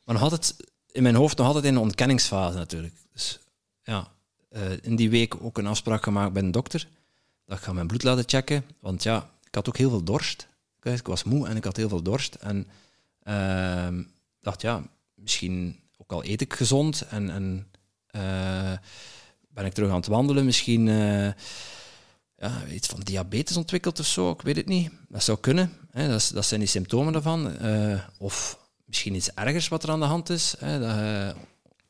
[0.03, 0.55] Maar nog altijd,
[0.91, 2.95] in mijn hoofd nog altijd in een ontkenningsfase natuurlijk.
[3.13, 3.39] Dus
[3.83, 4.07] ja,
[4.49, 6.87] eh, in die week ook een afspraak gemaakt bij een dokter.
[7.45, 8.63] Dat ik ga mijn bloed laten checken.
[8.79, 10.47] Want ja, ik had ook heel veel dorst.
[10.81, 12.35] Ik was moe en ik had heel veel dorst.
[12.35, 12.67] En
[13.23, 14.03] ehm,
[14.41, 17.67] dacht, ja, misschien ook al eet ik gezond en, en
[18.05, 18.77] eh,
[19.49, 20.45] ben ik terug aan het wandelen.
[20.45, 21.31] Misschien eh,
[22.37, 24.91] ja, iets van diabetes ontwikkeld of zo, ik weet het niet.
[25.09, 25.73] Dat zou kunnen.
[25.91, 26.07] Hè.
[26.07, 27.57] Dat, zijn die symptomen daarvan.
[27.57, 30.55] Eh, of misschien iets ergers wat er aan de hand is.
[30.59, 30.79] Hè.
[30.79, 31.33] Dat je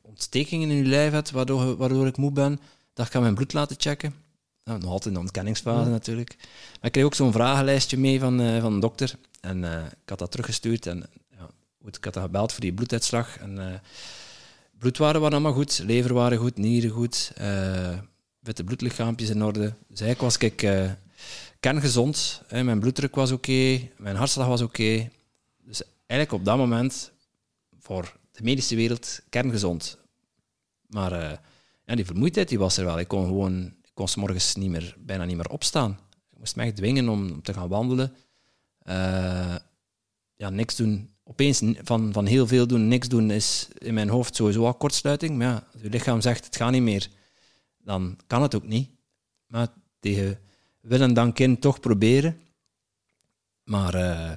[0.02, 2.60] ontstekingen in je lijf hebt, waardoor, waardoor ik moe ben.
[2.94, 4.16] Dat ik ga mijn bloed laten checken.
[4.64, 5.90] Nou, nog altijd in de ontkenningsfase Ja.
[5.90, 6.36] natuurlijk.
[6.38, 9.16] Maar ik kreeg ook zo'n vragenlijstje mee van, eh, van de dokter.
[9.42, 10.86] En eh, ik had dat teruggestuurd.
[10.86, 11.50] En ja,
[11.86, 13.38] ik had dat gebeld voor die bloeduitslag.
[13.38, 13.82] En
[14.78, 15.82] bloedwaarden waren allemaal goed.
[15.86, 17.32] Lever waren goed, nieren goed.
[18.48, 19.74] Witte bloedlichaampjes in orde.
[19.88, 20.92] Dus eigenlijk was ik eh,
[21.60, 22.42] kerngezond.
[22.48, 22.64] Hè.
[22.64, 23.90] Mijn bloeddruk was oké.
[23.98, 25.10] mijn hartslag was oké.
[25.64, 27.12] Dus eigenlijk op dat moment,
[27.80, 29.98] voor de medische wereld, kerngezond.
[30.88, 31.38] Maar eh,
[31.86, 33.00] ja, die vermoeidheid die was er wel.
[33.00, 36.00] Ik kon gewoon, ik kon 's morgens niet meer, bijna niet meer opstaan.
[36.32, 38.14] Ik moest echt dwingen om, te gaan wandelen.
[38.80, 39.56] Eh,
[40.36, 41.10] ja, niks doen.
[41.24, 45.38] Opeens van, van heel veel doen, niks doen is in mijn hoofd sowieso al kortsluiting.
[45.38, 47.10] Maar ja, je lichaam zegt het gaat niet meer,
[47.88, 48.90] dan kan het ook niet.
[49.46, 49.68] Maar
[50.00, 50.40] tegen
[50.82, 52.40] wil en dank in toch proberen.
[53.64, 54.32] Maar eh,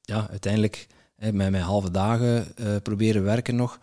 [0.00, 0.86] ja, uiteindelijk
[1.16, 3.78] hè, met mijn halve dagen eh, proberen werken nog.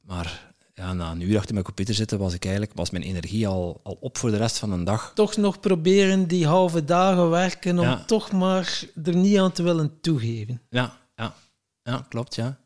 [0.00, 3.48] Maar ja, na een uur achter mijn computer zitten was, ik eigenlijk, was mijn energie
[3.48, 5.12] al, al op voor de rest van de dag.
[5.14, 8.04] Toch nog proberen die halve dagen werken om Ja.
[8.04, 10.62] toch maar er niet aan te willen toegeven.
[10.68, 11.34] Ja, ja,
[11.82, 12.58] ja klopt, ja.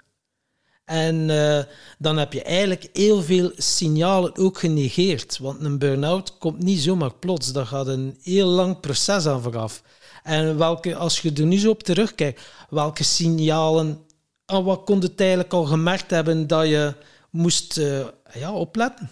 [0.85, 1.65] En eh,
[1.99, 5.39] dan heb je eigenlijk heel veel signalen ook genegeerd.
[5.39, 7.53] Want een burn-out komt niet zomaar plots.
[7.53, 9.83] Daar gaat een heel lang proces aan vooraf.
[10.23, 13.99] En welke, als je er nu zo op terugkijkt, welke signalen,
[14.47, 16.95] aan wat kon je eigenlijk al gemerkt hebben dat je
[17.31, 19.11] moest eh, ja, opletten?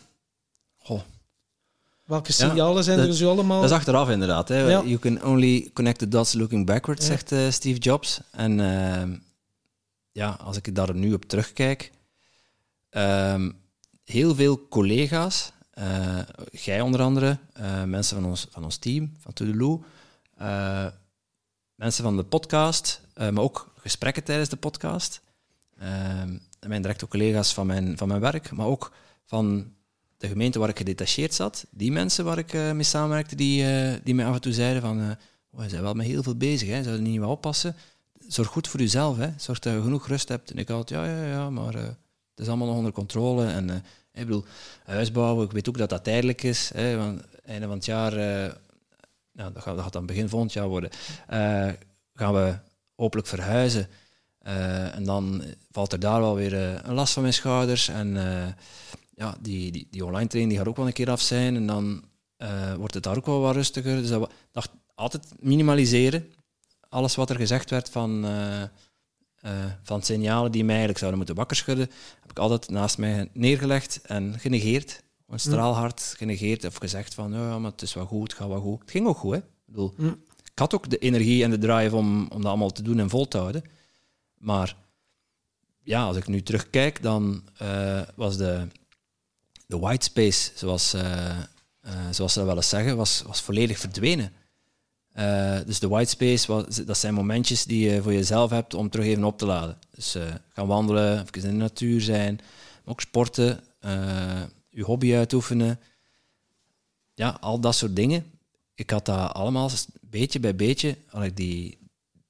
[0.78, 1.00] Goh,
[2.04, 3.60] Welke Ja, signalen zijn dat- er zo allemaal?
[3.60, 4.48] Dat is achteraf inderdaad.
[4.48, 4.58] Hè.
[4.68, 4.82] Ja.
[4.82, 7.10] You can only connect the dots looking backwards, Ja.
[7.10, 8.20] zegt eh, Steve Jobs.
[8.30, 9.14] En ehm,
[10.12, 11.90] ja, als ik daar nu op terugkijk,
[12.90, 13.50] ehm,
[14.04, 16.18] heel veel collega's, eh,
[16.50, 19.84] jij onder andere, eh, mensen van ons, van ons team, van Toodaloo,
[20.36, 20.86] eh
[21.74, 25.22] mensen van de podcast, maar ook gesprekken tijdens de podcast.
[25.78, 28.92] Ehm, mijn directe collega's van mijn, van mijn werk, maar ook
[29.24, 29.72] van
[30.16, 33.64] de gemeente waar ik gedetacheerd zat, die mensen waar ik mee samenwerkte, die,
[34.02, 35.10] die mij af en toe zeiden van, eh
[35.50, 36.82] oh, bent wel met heel veel bezig, hè.
[36.82, 37.76] zou je niet wat oppassen?
[38.28, 39.28] Zorg goed voor jezelf, hè.
[39.36, 40.50] zorg dat je genoeg rust hebt.
[40.50, 43.46] En ik had, ja, ja, ja, maar eh, het is allemaal nog onder controle.
[43.46, 43.76] En eh,
[44.12, 44.44] ik bedoel,
[44.84, 48.52] huisbouwen, ik weet ook dat dat tijdelijk is, hè, want einde van het jaar, eh,
[49.32, 50.90] nou, dat, gaat, dat dan begin volgend jaar worden,
[52.14, 52.54] gaan we
[52.94, 53.88] hopelijk verhuizen.
[54.92, 56.54] En dan valt er daar wel weer
[56.86, 57.88] een last van mijn schouders.
[57.88, 58.14] En
[59.14, 61.56] ja, die, die, die online training die gaat ook wel een keer af zijn.
[61.56, 62.04] En dan
[62.76, 63.96] wordt het daar ook wel wat rustiger.
[63.96, 66.32] Dus dat dacht altijd minimaliseren.
[66.92, 68.68] Alles wat er gezegd werd van, eh, eh,
[69.82, 74.00] van signalen die mij eigenlijk zouden moeten wakker schudden, heb ik altijd naast mij neergelegd
[74.02, 75.02] en genegeerd.
[75.24, 78.60] Gewoon straalhard genegeerd of gezegd van ja, maar het is wel goed, het gaat wel
[78.60, 78.80] goed.
[78.80, 79.38] Het ging ook goed, hè.
[79.38, 80.06] Ik bedoel, Hm.
[80.52, 83.10] ik had ook de energie en de drive om, om dat allemaal te doen en
[83.10, 83.62] vol te houden.
[84.38, 84.76] Maar
[85.82, 88.66] ja, als ik nu terugkijk, dan eh, was de,
[89.66, 90.94] de white space, zoals,
[92.10, 94.32] zoals ze dat wel eens zeggen, was, was volledig verdwenen.
[95.12, 99.06] Eh, dus de white space, dat zijn momentjes die je voor jezelf hebt om terug
[99.06, 99.78] even op te laden.
[99.94, 105.14] Dus eh, gaan wandelen, even in de natuur zijn, maar ook sporten, eh, je hobby
[105.14, 105.80] uitoefenen.
[107.14, 108.24] Ja, al dat soort dingen.
[108.74, 109.70] Ik had dat allemaal
[110.00, 111.78] beetje bij beetje, had ik die,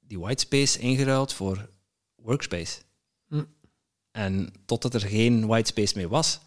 [0.00, 1.68] die white space ingeruild voor
[2.14, 2.78] workspace.
[3.28, 3.44] Hm.
[4.10, 6.40] En totdat er geen white space meer was,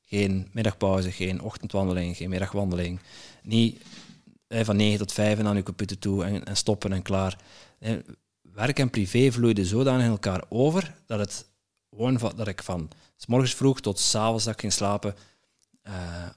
[0.00, 3.00] geen middagpauze, geen ochtendwandeling, geen middagwandeling,
[3.42, 3.82] niet
[4.50, 7.38] van 9 tot 5 en aan je computer toe en, en stoppen en klaar.
[7.78, 7.96] Eh,
[8.40, 11.46] werk en privé vloeiden zodanig in elkaar over dat, het
[11.90, 15.14] gewoon dat ik van s morgens vroeg tot s avonds dat ik ging slapen
[15.82, 16.28] eh,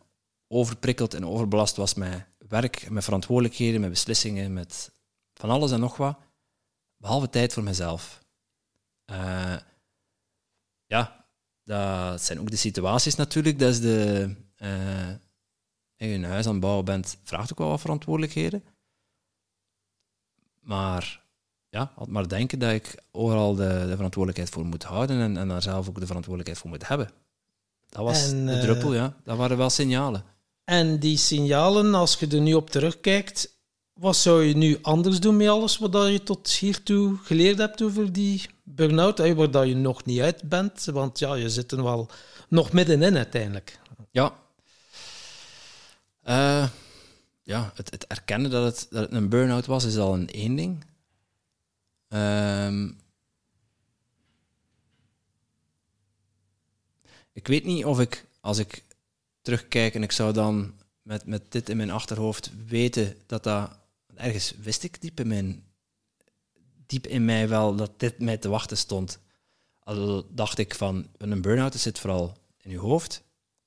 [0.48, 4.92] overprikkeld en overbelast was met werk, met verantwoordelijkheden, met beslissingen, met
[5.34, 6.18] van alles en nog wat,
[6.98, 8.24] behalve tijd voor mezelf.
[9.06, 9.56] Eh,
[10.86, 11.26] ja,
[11.64, 13.60] dat zijn ook de situaties natuurlijk.
[13.60, 14.36] Dat is de...
[14.56, 15.10] eh,
[15.98, 18.64] en je een huis aan het bouwen bent, vraagt ook wel wat verantwoordelijkheden.
[20.60, 21.24] Maar
[21.70, 25.48] ja, altijd maar denken dat ik overal de, de verantwoordelijkheid voor moet houden en, en
[25.48, 27.10] daar zelf ook de verantwoordelijkheid voor moet hebben.
[27.90, 29.16] Dat was En, de eh, druppel, ja.
[29.24, 30.24] Dat waren wel signalen.
[30.64, 33.58] En die signalen, als je er nu op terugkijkt,
[33.94, 38.14] wat zou je nu anders doen met alles wat je tot hiertoe geleerd hebt over
[38.14, 40.86] die burn-out, eh, waar dat je nog niet uit bent?
[40.86, 42.10] Want ja, je zit er wel
[42.50, 43.80] nog middenin uiteindelijk.
[44.12, 44.43] Ja.
[46.24, 46.70] Eh,
[47.42, 50.86] ja, het, het erkennen dat het, dat een burn-out was, is al een één ding.
[52.08, 52.92] Ehm,
[57.32, 58.84] ik weet niet of ik, als ik
[59.42, 63.82] terugkijk en ik zou dan met, met dit in mijn achterhoofd weten dat dat...
[64.16, 65.64] Ergens wist ik diep in, mijn,
[66.86, 69.20] diep in mij wel dat dit mij te wachten stond.
[69.80, 73.24] Al dacht ik van, een burn-out zit vooral in je hoofd.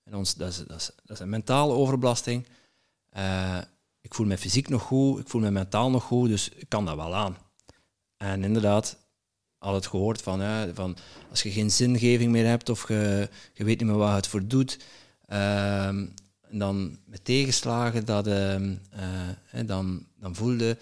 [0.06, 2.46] En ons, dat, is, dat, is, dat is een mentale overbelasting.
[3.10, 3.58] Eh,
[4.00, 6.84] ik voel me fysiek nog goed, ik voel me mentaal nog goed, dus ik kan
[6.84, 7.36] dat wel aan.
[8.16, 8.96] En inderdaad,
[9.58, 10.96] al het gehoord van, ja, van
[11.30, 14.46] als je geen zingeving meer hebt of je, je weet niet meer waar het voor
[14.46, 14.78] doet,
[15.26, 16.06] ehm,
[16.50, 19.00] dan met tegenslagen, dat, ehm, eh,
[19.44, 20.78] hè, dan, dan voelde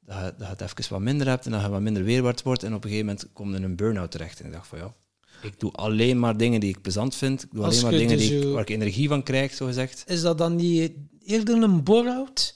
[0.00, 2.42] dat je, dat je het even wat minder hebt en dat je wat minder weerwaarts
[2.42, 2.62] wordt.
[2.62, 4.40] En op een gegeven moment kom je in een burn-out terecht.
[4.40, 4.94] En ik dacht van ja,
[5.44, 7.42] ik doe alleen maar dingen die ik plezant vind.
[7.42, 9.66] Ik doe Als alleen maar dingen dus die ik, waar ik energie van krijg, zo
[9.66, 10.04] gezegd.
[10.06, 10.92] Is dat dan niet
[11.24, 12.54] eerder een bore-out?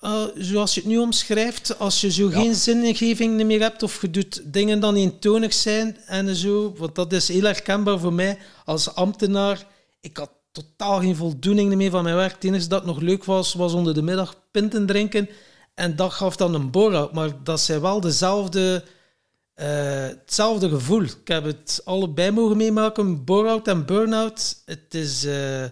[0.00, 2.40] Eh, zoals je het nu omschrijft, als je zo Ja.
[2.40, 6.74] geen zingeving meer hebt of je doet dingen dan eentonig zijn en zo.
[6.76, 9.66] Want dat is heel herkenbaar voor mij als ambtenaar.
[10.00, 12.32] Ik had totaal geen voldoening meer van mijn werk.
[12.34, 15.28] Het enige dat nog leuk was, was onder de middag pinten drinken.
[15.74, 17.12] En dat gaf dan een bore-out.
[17.12, 18.84] Maar dat zijn wel dezelfde,
[19.56, 21.02] eh, hetzelfde gevoel.
[21.02, 24.62] Ik heb het allebei mogen meemaken, bore-out en burn-out.
[24.64, 25.24] Het is...
[25.24, 25.64] eh,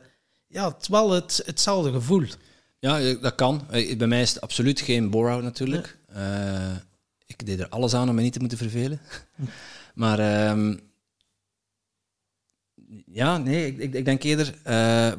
[0.47, 2.25] ja, het wel het, hetzelfde gevoel.
[2.79, 3.67] Ja, dat kan.
[3.71, 5.99] Eh, Bij mij is het absoluut geen bore-out natuurlijk.
[7.27, 9.01] Ik deed er alles aan om me niet te moeten vervelen.
[9.95, 10.77] maar ehm,
[13.07, 14.55] ja, nee, ik, ik, ik denk eerder,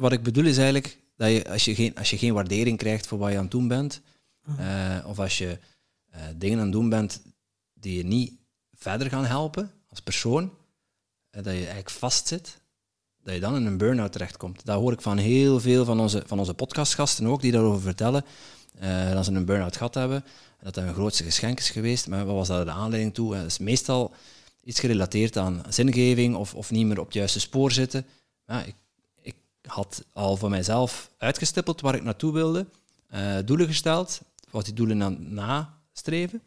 [0.00, 3.06] wat ik bedoel is eigenlijk dat je als, je geen, als je geen waardering krijgt
[3.06, 4.00] voor wat je aan het doen bent,
[4.58, 5.58] eh, of als je
[6.36, 7.22] dingen aan het doen bent
[7.74, 8.32] die je niet
[8.90, 10.52] verder gaan helpen als persoon,
[11.30, 12.60] eh, dat je eigenlijk vastzit,
[13.22, 14.64] dat je dan in een burn-out terechtkomt.
[14.64, 18.24] Dat hoor ik van heel veel van onze, van onze podcastgasten ook, die daarover vertellen,
[18.78, 20.24] eh, dat ze een burn-out gehad hebben,
[20.58, 22.08] en dat dat hun grootste geschenk is geweest.
[22.08, 23.34] Maar wat was daar de aanleiding toe?
[23.34, 24.14] Eh, Dat is meestal
[24.64, 28.06] iets gerelateerd aan zingeving of, of niet meer op het juiste spoor zitten.
[28.46, 28.74] Ja, ik,
[29.20, 32.66] ik had al voor mijzelf uitgestippeld waar ik naartoe wilde,
[33.08, 34.20] eh, doelen gesteld,
[34.50, 36.42] wat die doelen aan nastreven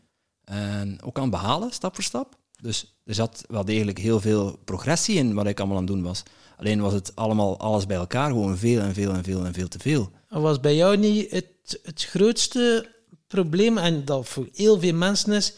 [0.49, 2.37] en ook aan behalen, stap voor stap.
[2.61, 6.03] Dus er zat wel degelijk heel veel progressie in wat ik allemaal aan het doen
[6.03, 6.23] was.
[6.57, 9.67] Alleen was het allemaal alles bij elkaar gewoon veel en veel en veel en veel
[9.67, 10.11] te veel.
[10.29, 12.91] Was bij jou niet het, het grootste
[13.27, 15.53] probleem, en dat voor heel veel mensen is,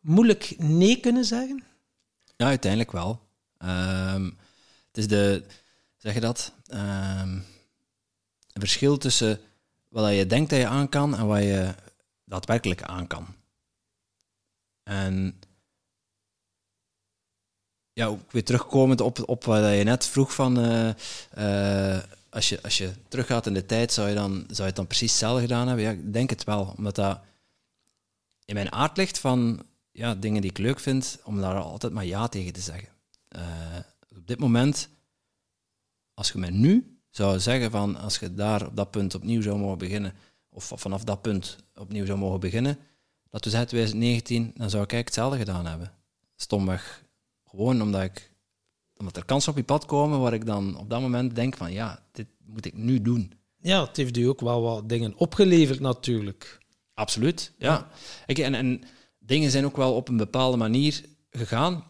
[0.00, 1.64] moeilijk nee kunnen zeggen?
[2.36, 3.20] Ja, uiteindelijk wel.
[3.58, 4.24] Ehm,
[4.86, 5.42] het is de,
[5.96, 6.52] zeg je dat?
[6.66, 7.32] Ehm,
[8.52, 9.40] een verschil tussen
[9.88, 11.74] wat je denkt dat je aan kan en wat je
[12.24, 13.35] daadwerkelijk aan kan.
[14.88, 15.40] En
[17.92, 20.88] ja, ook weer terugkomend op, op wat je net vroeg van eh,
[21.96, 24.76] eh, als, je, als je teruggaat in de tijd, zou je, dan, zou je het
[24.76, 25.84] dan precies hetzelfde gedaan hebben?
[25.84, 27.20] Ja, ik denk het wel, omdat dat
[28.44, 32.04] in mijn aard ligt van ja, dingen die ik leuk vind, om daar altijd maar
[32.04, 32.88] ja tegen te zeggen.
[33.28, 33.42] Eh,
[34.16, 34.88] op dit moment,
[36.14, 39.58] als je mij nu zou zeggen van als je daar op dat punt opnieuw zou
[39.58, 40.14] mogen beginnen,
[40.48, 42.78] of vanaf dat punt opnieuw zou mogen beginnen,
[43.36, 45.92] dat we zeggen 2019, dan zou ik eigenlijk hetzelfde gedaan hebben.
[46.36, 47.04] Stomweg.
[47.44, 48.34] Gewoon omdat ik
[48.96, 51.72] omdat er kansen op je pad komen waar ik dan op dat moment denk van
[51.72, 53.32] ja, dit moet ik nu doen.
[53.56, 56.58] Ja, het heeft u ook wel wat dingen opgeleverd natuurlijk.
[56.94, 57.88] Absoluut, ja.
[58.26, 58.82] Ik, en, en
[59.18, 61.84] dingen zijn ook wel op een bepaalde manier gegaan,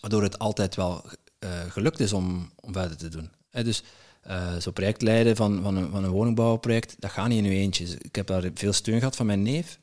[0.00, 1.04] waardoor het altijd wel
[1.38, 3.30] eh, gelukt is om, om verder te doen.
[3.50, 3.82] Dus
[4.26, 7.56] uh, zo'n project leiden van, van, een, van een woningbouwproject, dat gaat niet in uw
[7.56, 7.98] eentje.
[7.98, 9.78] Ik heb daar veel steun gehad van mijn neef.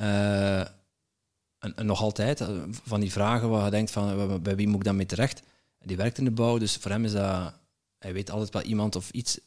[0.00, 2.44] Uh, en, en, nog altijd,
[2.84, 5.42] van die vragen waar je denkt van, bij wie moet ik dan mee terecht?
[5.78, 7.54] Die werkt in de bouw, dus voor hem is dat...
[7.98, 9.40] Hij weet altijd wel iemand of iets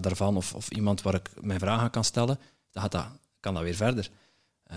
[0.00, 2.38] daarvan, of, of iemand waar ik mijn vragen aan kan stellen.
[2.70, 3.06] Dan gaat dat,
[3.40, 4.10] kan dat weer verder.
[4.72, 4.76] Uh,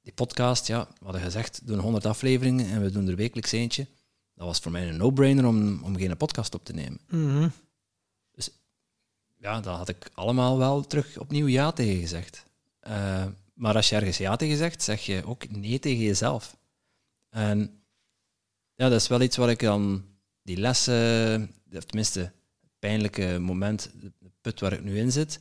[0.00, 3.52] die podcast, ja, we hadden gezegd, we doen 100 afleveringen en we doen er wekelijks
[3.52, 3.86] eentje.
[4.34, 7.00] Dat was voor mij een no-brainer om, om geen podcast op te nemen.
[7.08, 7.48] Mhm.
[8.30, 8.50] Dus
[9.36, 12.44] ja, daar had ik allemaal wel terug opnieuw ja tegen gezegd.
[12.88, 16.56] Uh, maar als je ergens ja tegen zegt, zeg je ook nee tegen jezelf.
[17.30, 17.82] En
[18.74, 20.04] ja, dat is wel iets waar ik dan
[20.42, 25.40] die lessen, of tenminste het pijnlijke moment, de put waar ik nu in zit,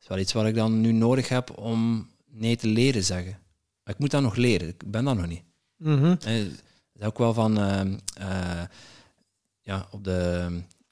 [0.00, 3.38] is wel iets wat ik dan nu nodig heb om nee te leren zeggen.
[3.82, 5.42] Maar ik moet dat nog leren, ik ben dat nog niet.
[5.76, 7.84] Mm Het is ook wel van, uh,
[8.20, 8.62] uh,
[9.60, 10.48] ja, op de,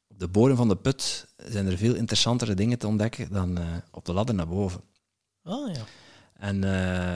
[0.08, 3.66] op de bodem van de put zijn er veel interessantere dingen te ontdekken dan uh,
[3.90, 4.80] op de ladder naar boven.
[5.42, 5.84] Oh ja.
[6.44, 7.14] En uh,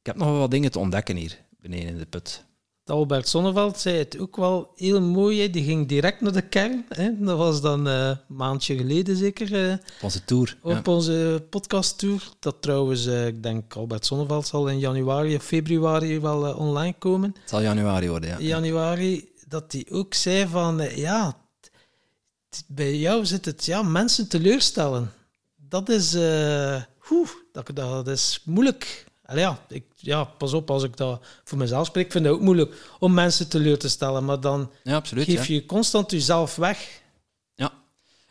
[0.00, 2.44] ik heb nog wel wat dingen te ontdekken hier beneden in de put.
[2.84, 5.40] Albert Sonneveld zei het ook wel heel mooi.
[5.40, 5.50] Hè.
[5.50, 6.84] Die ging direct naar de kern.
[6.88, 7.10] Hè.
[7.18, 9.52] Dat was dan uh, een maandje geleden zeker.
[9.52, 10.58] Uh, op onze tour.
[10.62, 10.92] Op ja.
[10.92, 12.28] onze podcasttour.
[12.38, 17.34] Dat trouwens, uh, ik denk Albert Sonneveld zal in januari of februari wel online komen.
[17.40, 18.38] Het zal januari worden, ja.
[18.38, 21.36] Januari, dat hij ook zei van, ja,
[22.66, 25.12] bij jou zit het, ja, mensen teleurstellen.
[25.68, 26.14] Dat is,
[27.10, 29.06] oeh, dat, dat is moeilijk.
[29.26, 32.04] Allee, ja, ik, ja, pas op als ik dat voor mezelf spreek.
[32.04, 35.46] Ik vind het ook moeilijk om mensen teleur te stellen, maar dan ja, absoluut, geef
[35.46, 37.02] je constant jezelf weg.
[37.54, 37.72] Ja,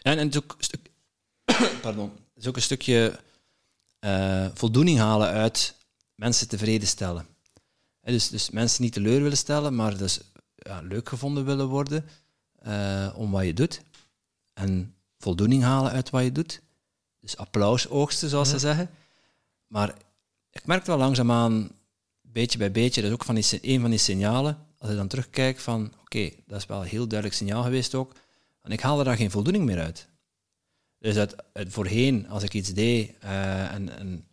[0.01, 0.89] en, en het is ook een stuk,
[1.81, 3.19] pardon, het is ook een stukje
[3.99, 5.75] uh, voldoening halen uit
[6.15, 7.27] mensen tevreden stellen.
[8.01, 10.19] He, dus, dus mensen niet teleur willen stellen, maar dus
[10.55, 12.05] ja, leuk gevonden willen worden
[12.67, 13.81] uh, om wat je doet.
[14.53, 16.61] En voldoening halen uit wat je doet.
[17.25, 18.89] Dus applaus oogsten, zoals ze zeggen.
[19.67, 19.95] Maar
[20.51, 21.71] ik merk wel langzaamaan,
[22.21, 25.07] beetje bij beetje, dat is ook van die, een van die signalen, als je dan
[25.07, 28.15] terugkijkt van, oké, dat is wel een heel duidelijk signaal geweest ook,
[28.61, 30.07] en ik haalde daar geen voldoening meer uit.
[30.99, 34.27] Dus het, het voorheen, als ik iets deed, uh, en, en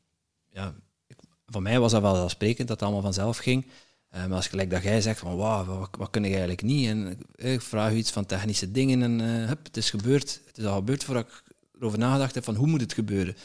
[0.49, 0.75] ja,
[1.07, 3.67] ik, voor mij was dat wel zelfsprekend dat het allemaal vanzelf ging.
[3.67, 6.89] Uh, maar als gelijk dat jij zegt van wauw, wat, wat kun je eigenlijk niet?
[6.89, 10.41] En ik vraag u iets van technische dingen en uh, hup, het is gebeurd.
[10.47, 11.52] Het is al gebeurd voordat ik
[11.83, 13.37] erover nagedacht heb van hoe moet het gebeuren.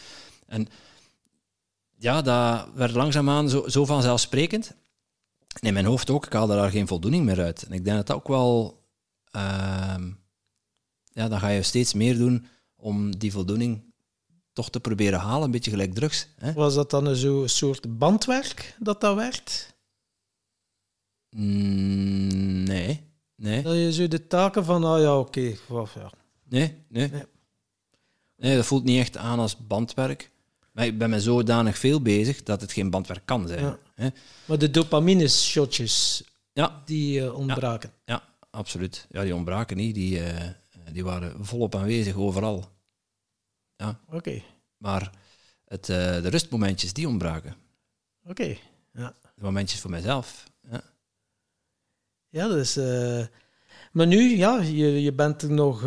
[0.45, 0.67] En
[1.97, 4.75] ja, dat werd langzaamaan zo, zo vanzelfsprekend.
[5.59, 7.63] En in mijn hoofd ook, ik haalde daar geen voldoening meer uit.
[7.63, 8.81] En ik denk dat dat ook wel...
[9.35, 9.95] Uh,
[11.03, 13.93] ja, dan ga je steeds meer doen om die voldoening
[14.53, 16.27] toch te proberen halen, een beetje gelijk drugs.
[16.37, 16.53] Hè?
[16.53, 19.75] Was dat dan een soort bandwerk dat dat werd?
[21.29, 23.03] Mm, nee,
[23.35, 23.61] nee.
[23.61, 25.55] Dat je zo de taken van, oh ja, oké.
[25.69, 25.87] Okay.
[25.95, 26.11] Ja.
[26.43, 27.23] Nee, nee, nee.
[28.37, 30.31] Nee, dat voelt niet echt aan als bandwerk.
[30.71, 33.63] Maar ik ben met zodanig veel bezig dat het geen bandwerk kan zijn.
[33.63, 33.79] Ja.
[33.95, 34.09] Hè?
[34.45, 36.23] Maar de dopamine-shotjes,
[36.53, 36.81] ja.
[36.85, 37.91] die uh, ontbraken.
[38.05, 38.13] Ja.
[38.13, 39.07] ja, absoluut.
[39.09, 39.95] Ja, die ontbraken niet.
[39.95, 40.33] Die, uh,
[40.91, 42.71] die waren volop aanwezig overal.
[43.75, 43.99] Ja.
[44.07, 44.15] Oké.
[44.15, 44.43] Okay.
[44.77, 45.11] Maar
[45.65, 47.55] het, uh, de rustmomentjes, die ontbraken.
[48.21, 48.59] Oké, okay.
[48.93, 49.15] ja.
[49.35, 50.43] De momentjes voor mezelf.
[50.71, 50.81] Ja,
[52.29, 52.75] ja dus...
[53.91, 55.83] maar nu, ja, je, je bent er nog...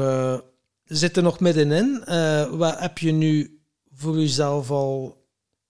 [0.98, 2.04] zit er nog middenin.
[2.50, 3.60] wat heb je nu
[3.92, 5.24] voor jezelf al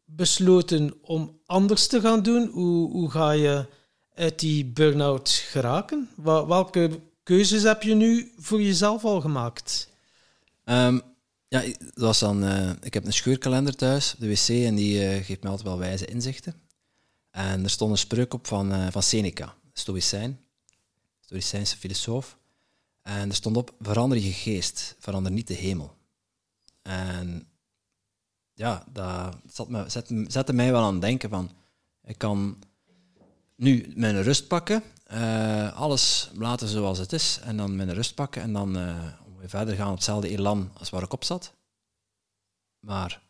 [0.05, 2.49] besloten om anders te gaan doen?
[2.53, 3.67] Hoe, hoe ga je
[4.15, 6.09] uit die burn-out geraken?
[6.17, 9.89] Welke keuzes heb je nu voor jezelf al gemaakt?
[10.65, 11.03] Um,
[11.49, 15.25] ja, dat was dan, uh, ik heb een scheurkalender thuis, de wc, en die uh,
[15.25, 16.55] geeft me altijd wel wijze inzichten.
[17.31, 20.41] En er stond een spreuk op van, uh, van Seneca, Stoïcijn,
[21.21, 22.39] Stoïcijnse filosoof.
[23.03, 25.97] En er stond op, verander je geest, verander niet de hemel.
[26.83, 27.49] En
[28.53, 29.85] ja, dat zat me,
[30.29, 31.51] zette, mij wel aan het denken van,
[32.03, 32.63] ik kan
[33.55, 34.83] nu mijn rust pakken,
[35.13, 39.49] uh, alles laten zoals het is, en dan mijn rust pakken en dan uh, weer
[39.49, 41.55] verder gaan op hetzelfde elan als waar ik op zat.
[42.81, 43.23] Maar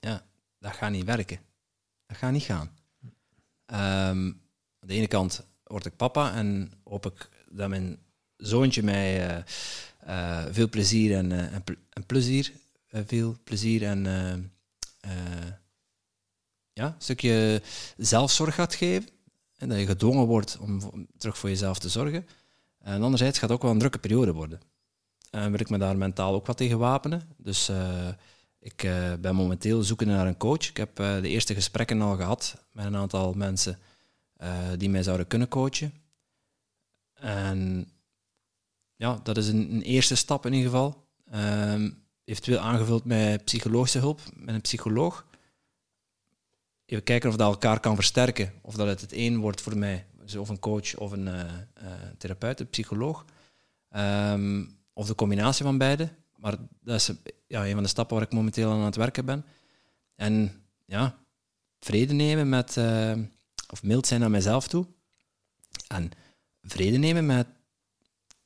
[0.00, 0.26] ja,
[0.58, 1.40] dat gaat niet werken.
[2.06, 2.70] Dat gaat niet gaan.
[3.66, 4.42] Um,
[4.78, 8.03] aan de ene kant word ik papa en hoop ik dat mijn
[8.46, 9.38] zoontje mij
[10.06, 11.32] uh, veel plezier en,
[11.90, 12.52] en plezier
[12.88, 14.32] eh, veel plezier en eh,
[15.00, 15.52] eh,
[16.72, 17.62] ja, een stukje
[17.96, 19.08] zelfzorg gaat geven.
[19.56, 20.80] En dat je gedwongen wordt om
[21.18, 22.26] terug voor jezelf te zorgen.
[22.78, 24.60] En anderzijds gaat het ook wel een drukke periode worden.
[25.30, 27.28] En wil ik me daar mentaal ook wat tegen wapenen.
[27.36, 27.70] Dus
[28.64, 30.68] Ik eh, ben momenteel zoekende naar een coach.
[30.68, 33.78] Ik heb eh, de eerste gesprekken al gehad met een aantal mensen
[34.36, 35.92] eh, die mij zouden kunnen coachen.
[37.14, 37.88] En
[38.96, 41.06] ja, dat is een, een eerste stap in ieder geval.
[41.30, 41.90] Ehm,
[42.24, 45.26] eventueel aangevuld met psychologische hulp, met een psycholoog.
[46.86, 48.52] Even kijken of dat elkaar kan versterken.
[48.62, 50.06] Of dat het het één wordt voor mij.
[50.38, 51.40] Of een coach of een eh,
[51.74, 53.24] eh, therapeut, een psycholoog.
[53.88, 56.08] Ehm, of de combinatie van beide.
[56.36, 57.12] Maar dat is
[57.46, 59.44] ja, een van de stappen waar ik momenteel aan het werken ben.
[60.14, 61.18] En ja,
[61.80, 63.12] vrede nemen met, eh,
[63.70, 64.86] of mild zijn naar mezelf toe.
[65.86, 66.10] En
[66.62, 67.46] vrede nemen met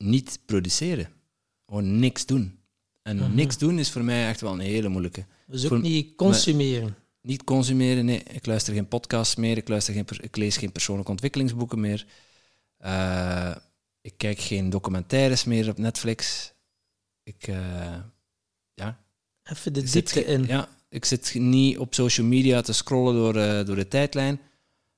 [0.03, 1.09] niet produceren.
[1.65, 2.59] Gewoon niks doen.
[3.01, 3.35] En Mhm.
[3.35, 5.25] niks doen is voor mij echt wel een hele moeilijke.
[5.47, 6.95] Dus ook Voor- niet consumeren.
[7.21, 8.23] Niet consumeren, nee.
[8.23, 12.05] Ik luister geen podcasts meer, ik, luister geen, ik lees geen persoonlijke ontwikkelingsboeken meer.
[12.77, 13.55] Eh,
[14.01, 16.51] ik kijk geen documentaires meer op Netflix.
[17.23, 17.99] Ik, eh,
[18.73, 18.99] ja,
[19.43, 20.45] Even de diepte in.
[20.45, 24.41] Ja, ik zit niet op social media te scrollen door, eh, door de tijdlijn.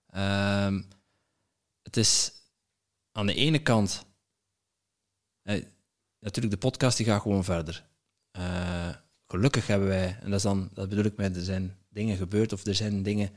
[0.07, 0.81] Ehm,
[1.81, 2.31] het is
[3.11, 4.05] aan de ene kant...
[5.43, 5.63] eh,
[6.19, 7.85] natuurlijk, de podcast die gaat gewoon verder.
[8.31, 8.89] Eh,
[9.27, 12.53] gelukkig hebben wij, en dat, is dan, dat bedoel ik met, er zijn dingen gebeurd
[12.53, 13.29] of er zijn dingen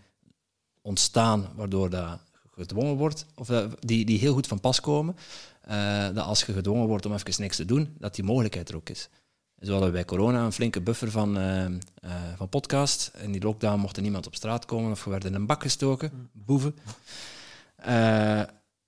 [0.82, 5.16] ontstaan waardoor dat gedwongen wordt, of dat, die, die heel goed van pas komen,
[5.61, 8.76] eh, dat als je gedwongen wordt om even niks te doen, dat die mogelijkheid er
[8.76, 9.09] ook is.
[9.66, 11.72] We hadden bij corona een flinke buffer van, eh, eh,
[12.36, 13.11] van podcast.
[13.22, 15.62] In die lockdown mocht er niemand op straat komen of we werden in een bak
[15.62, 16.76] gestoken, boeven.
[17.76, 18.42] Eh,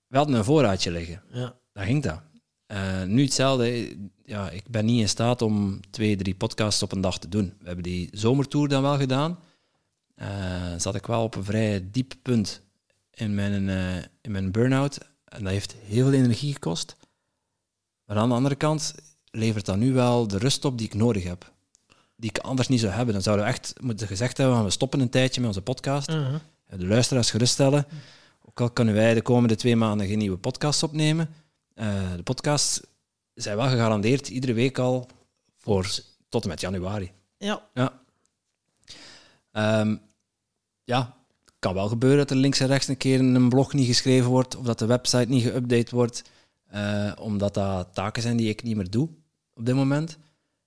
[0.07, 1.21] we hadden een voorraadje liggen.
[1.31, 1.55] Ja.
[1.73, 2.21] Dan ging dat.
[2.67, 3.97] Eh, nu hetzelfde.
[4.25, 7.53] Ja, ik ben niet in staat om twee, drie podcasts op een dag te doen.
[7.59, 9.39] We hebben die zomertour dan wel gedaan.
[10.15, 12.61] Eh zat ik wel op een vrij diep punt
[13.13, 14.97] in mijn, eh, in mijn burn-out.
[15.25, 16.95] En dat heeft heel veel energie gekost.
[18.05, 18.95] Maar aan de andere kant
[19.31, 21.51] levert dat nu wel de rust op die ik nodig heb.
[22.15, 23.13] Die ik anders niet zou hebben.
[23.13, 26.07] Dan zouden we echt moeten gezegd hebben, we stoppen een tijdje met onze podcast.
[26.07, 26.37] Mhm.
[26.69, 27.85] De luisteraars geruststellen.
[28.45, 31.29] Ook al kunnen wij de komende twee maanden geen nieuwe podcasts opnemen.
[31.77, 32.81] Eh, de podcasts
[33.33, 35.07] zijn wel gegarandeerd iedere week al
[35.55, 35.89] voor
[36.29, 37.11] tot en met januari.
[37.37, 37.69] Ja.
[37.73, 38.01] Ja.
[39.51, 39.95] Ehm,
[40.83, 43.87] ja, het kan wel gebeuren dat er links en rechts een keer een blog niet
[43.87, 46.23] geschreven wordt of dat de website niet geüpdate wordt,
[46.67, 49.09] eh, omdat dat taken zijn die ik niet meer doe
[49.53, 50.17] op dit moment.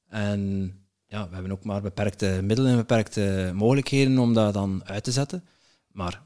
[0.09, 0.73] En
[1.07, 5.13] ja, we hebben ook maar beperkte middelen en beperkte mogelijkheden om dat dan uit te
[5.13, 5.45] zetten.
[5.87, 6.23] Maar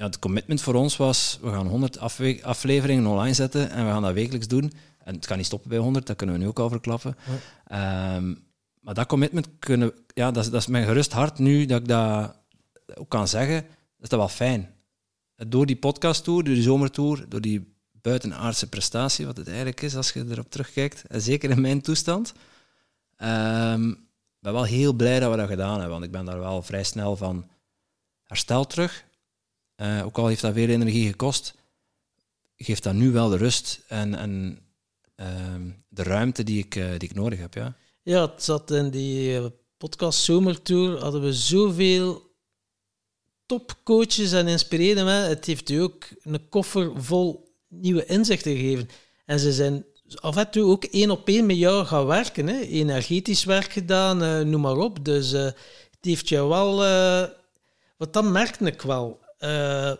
[0.00, 3.90] ja, het commitment voor ons was, we gaan 100 afwe- afleveringen online zetten en we
[3.90, 4.72] gaan dat wekelijks doen.
[4.98, 7.16] En het kan niet stoppen bij 100, dat kunnen we nu ook al verklappen.
[7.66, 8.34] Ehm,
[8.80, 11.88] maar dat commitment kunnen, ja, dat is, dat is mijn gerust hart nu dat ik
[11.88, 12.36] dat
[12.94, 13.60] ook kan zeggen.
[13.62, 14.74] Dat is dat wel fijn.
[15.36, 20.12] Door die podcasttour, door die zomertour, door die buitenaardse prestatie, wat het eigenlijk is als
[20.12, 22.28] je erop terugkijkt, en zeker in mijn toestand,
[23.16, 26.62] ik ben wel heel blij dat we dat gedaan hebben, want ik ben daar wel
[26.62, 27.48] vrij snel van
[28.22, 29.08] hersteld terug.
[29.80, 31.54] Eh, ook al heeft dat veel energie gekost,
[32.56, 34.58] geeft dat nu wel de rust en, en
[35.14, 37.54] ehm, de ruimte die ik, eh, die ik nodig heb.
[37.54, 37.74] Ja.
[38.02, 39.44] Ja, het zat in die eh,
[39.76, 42.34] podcast Zomertour, hadden we zoveel
[43.46, 45.10] topcoaches en inspireerde me.
[45.10, 48.88] Het heeft u ook een koffer vol nieuwe inzichten gegeven.
[49.24, 52.46] En ze zijn af en toe ook één op één met jou gaan werken.
[52.46, 52.60] Hè?
[52.60, 55.04] Energetisch werk gedaan, noem maar op.
[55.04, 55.56] Dus het
[56.00, 56.76] heeft jou wel...
[57.96, 59.28] wat dat merkte ik wel.
[59.40, 59.92] Eh,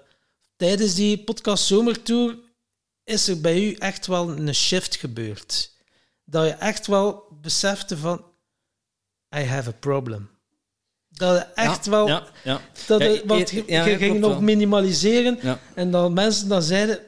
[0.56, 2.36] tijdens die podcast Zomertour
[3.04, 5.70] is er bij u echt wel een shift gebeurd.
[6.24, 8.24] Dat je echt wel besefte van...
[9.36, 10.30] I have a problem.
[11.08, 12.06] Dat je echt Ja, wel...
[12.06, 12.60] Ja, ja.
[12.86, 14.40] Dat je, want ja, je, ging nog wel.
[14.40, 15.38] minimaliseren.
[15.74, 16.98] En dan mensen dan zeiden...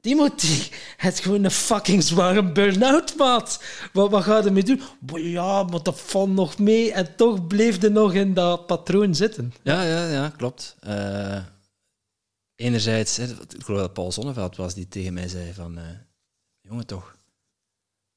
[0.00, 3.62] Timothy, het is gewoon een fucking zware burn-out, maat.
[3.92, 4.80] Wat, wat ga je ermee doen?
[5.14, 6.92] Ja, maar dat valt nog mee.
[6.92, 9.54] En toch bleef je nog in dat patroon zitten.
[9.62, 10.76] Ja, ja, ja, klopt.
[10.80, 11.38] Eh,
[12.54, 15.84] enerzijds, ik geloof dat Paul Zonneveld was die tegen mij zei van, eh,
[16.60, 17.16] jongen toch,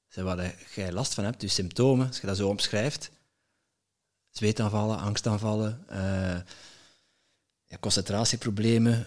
[0.08, 3.12] zei, waar jij last van hebt, je symptomen, als je dat zo omschrijft,
[4.30, 6.40] zweetaanvallen, angstaanvallen, eh,
[7.68, 9.06] ja, concentratieproblemen,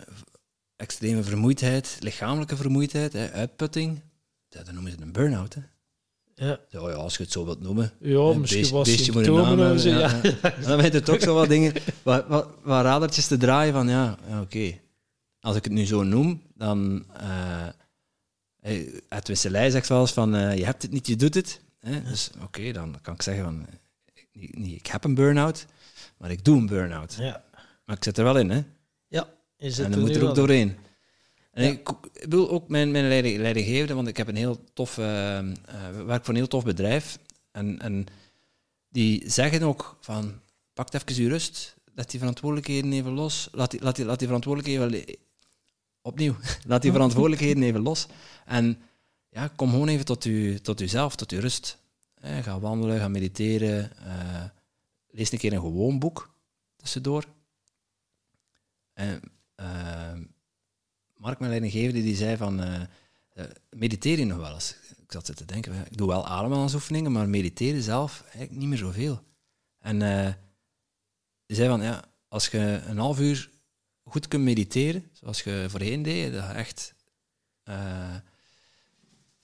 [0.77, 4.01] extreme vermoeidheid, lichamelijke vermoeidheid, hè, uitputting,
[4.49, 5.55] ja, dan noemen ze het een burn-out.
[5.55, 5.61] Hè.
[6.35, 7.93] Ja, Ja, ja, als je het zo wilt noemen.
[8.01, 8.89] ja Een misschien beest- was
[9.43, 9.91] naam zo.
[9.91, 10.61] hebben, Ja.
[10.69, 11.73] Dan weet je toch zo wat dingen,
[12.03, 14.79] wat, wat, wat radertjes te draaien van, ja, ja oké.
[15.41, 17.05] Als ik het nu zo noem, dan...
[17.17, 17.69] eh
[18.61, 21.61] eh, Edwin Selij zegt wel eens van, eh, je hebt het niet, je doet het.
[21.79, 22.03] Hè?
[22.03, 23.67] Dus oké, dan kan ik zeggen van,
[24.33, 25.67] ik, niet, ik heb een burn-out,
[26.17, 27.17] maar ik doe een burn-out.
[27.19, 27.45] Ja.
[27.85, 28.63] Maar ik zit er wel in, hè.
[29.09, 30.77] ja, je zit En dan moet er ook doorheen.
[31.51, 31.71] En Ja.
[31.71, 35.39] ik, ik wil ook mijn, mijn leiding, leidinggevende, want ik heb een heel tof, eh,
[35.39, 35.47] eh,
[36.07, 37.19] werk voor een heel tof bedrijf.
[37.51, 38.07] En, en
[38.89, 40.41] die zeggen ook van,
[40.75, 44.27] pak even je rust, laat die verantwoordelijkheden even los, laat die, laat die, laat die
[44.27, 45.19] verantwoordelijkheden
[46.03, 46.37] opnieuw,
[46.67, 48.07] laat die verantwoordelijkheden even los.
[48.45, 48.83] En
[49.29, 51.79] ja, kom gewoon even tot, u, tot uzelf, tot uw rust.
[52.15, 54.45] Eh, ga wandelen, ga mediteren, eh,
[55.11, 56.35] lees een keer een gewoon boek
[56.77, 57.25] tussendoor.
[58.93, 59.21] En
[59.57, 60.13] uh,
[61.17, 62.83] Mark, mijn leidinggevende, die zei van, uh,
[63.71, 64.77] mediteer je nog wel eens?
[65.03, 69.23] Ik zat te denken, ik doe wel ademhalingsoefeningen, maar mediteren zelf eigenlijk niet meer zoveel.
[69.79, 69.99] En
[71.47, 73.51] die zei van, ja, als je een half uur
[74.05, 76.95] goed kunt mediteren, zoals je voorheen deed, dat je echt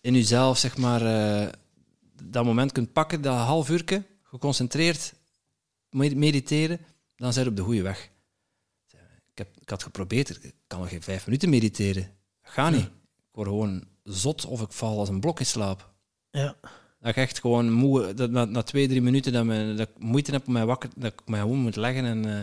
[0.00, 1.00] in jezelf, zeg maar,
[2.22, 5.14] dat moment kunt pakken, dat half uur, geconcentreerd
[5.90, 6.80] mediteren,
[7.16, 8.10] dan zijn je op de goede weg.
[9.36, 12.10] Ik, heb, ik had geprobeerd, ik kan nog geen vijf minuten mediteren.
[12.42, 12.84] ga niet.
[12.84, 15.94] Ik word gewoon zot of ik val als een blok in slaap.
[16.30, 16.56] Ja.
[17.00, 19.98] Dat ik echt gewoon moe, dat na, na twee, drie minuten dat, me, dat ik
[19.98, 22.04] moeite heb om mij wakker, dat ik mij gewoon moet leggen.
[22.04, 22.40] En, uh,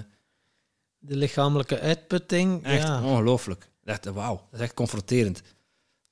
[1.06, 2.64] de lichamelijke uitputting.
[2.64, 3.04] Echt ja.
[3.04, 3.70] ongelooflijk.
[3.84, 5.42] Echt, wauw, dat is echt confronterend.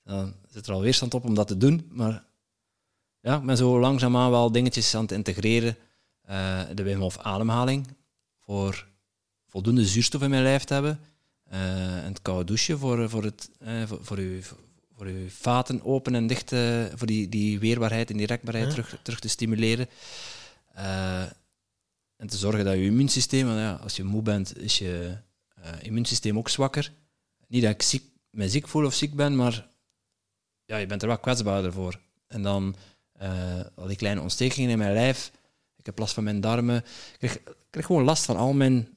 [0.04, 2.24] Dan zit er al weerstand op om dat te doen, maar
[3.22, 5.78] ja, ik ben zo langzaamaan wel dingetjes aan het integreren.
[6.30, 7.88] Uh, de Wim Hof ademhaling,
[8.39, 8.88] voor
[9.48, 11.00] voldoende zuurstof in mijn lijf te hebben.
[11.52, 14.42] Uh, en het koude douchen voor, voor, het, uh, voor, voor, uw,
[14.96, 16.50] voor uw vaten open en dicht,
[16.96, 18.72] voor die, die weerbaarheid en die rekbaarheid ja.
[18.72, 19.88] terug, terug te stimuleren.
[22.22, 25.17] En te zorgen dat je immuunsysteem, ja, als je moe bent, is je
[25.82, 26.93] immuunsysteem ook zwakker.
[27.47, 29.67] Niet dat ik ziek, me ziek voel of ziek ben, maar
[30.65, 31.99] ja, je bent er wel kwetsbaarder voor.
[32.28, 32.76] En dan
[33.76, 35.32] al die kleine ontstekingen in mijn lijf,
[35.76, 36.84] ik heb last van mijn darmen,
[37.19, 38.88] ik kreeg, gewoon last van al mijn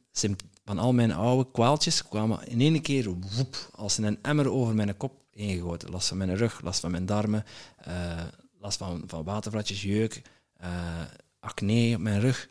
[0.64, 4.96] van al mijn oude kwaaltjes kwamen in één keer woep, als een emmer over mijn
[4.96, 5.90] kop ingegoten.
[5.90, 7.44] Last van mijn rug, last van mijn darmen,
[7.88, 8.22] uh,
[8.58, 10.22] last van, van jeuk,
[10.62, 11.02] uh,
[11.40, 12.48] acne op mijn rug.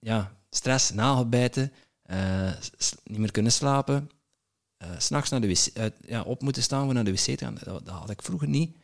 [0.00, 1.72] Ja, stress, nagelbijten,
[2.10, 2.52] uh,
[3.04, 4.10] niet meer kunnen slapen.
[4.98, 7.58] S'nachts naar de wc, ja, op moeten staan voor naar de wc te gaan.
[7.64, 8.76] Dat, dat had ik vroeger niet.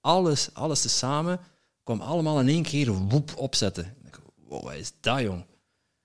[0.00, 1.40] Alles, alles tezamen
[1.82, 3.94] kwam allemaal in één keer woep opzetten.
[4.34, 5.44] Wow, wat is dat, jong?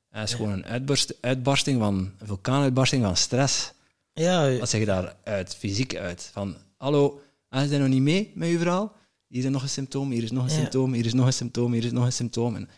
[0.09, 3.71] Het is gewoon een uitbarst, uitbarsting van, een vulkaanuitbarsting van stress.
[4.13, 4.57] Ja.
[4.57, 6.29] Wat zeg je daar uit, fysiek uit?
[6.33, 8.95] Van, hallo, hij zijn nog niet mee met je verhaal?
[9.27, 10.55] Hier is nog een symptoom, hier is nog een ja.
[10.55, 12.55] symptoom, hier is nog een symptoom, hier is nog een symptoom.
[12.55, 12.69] En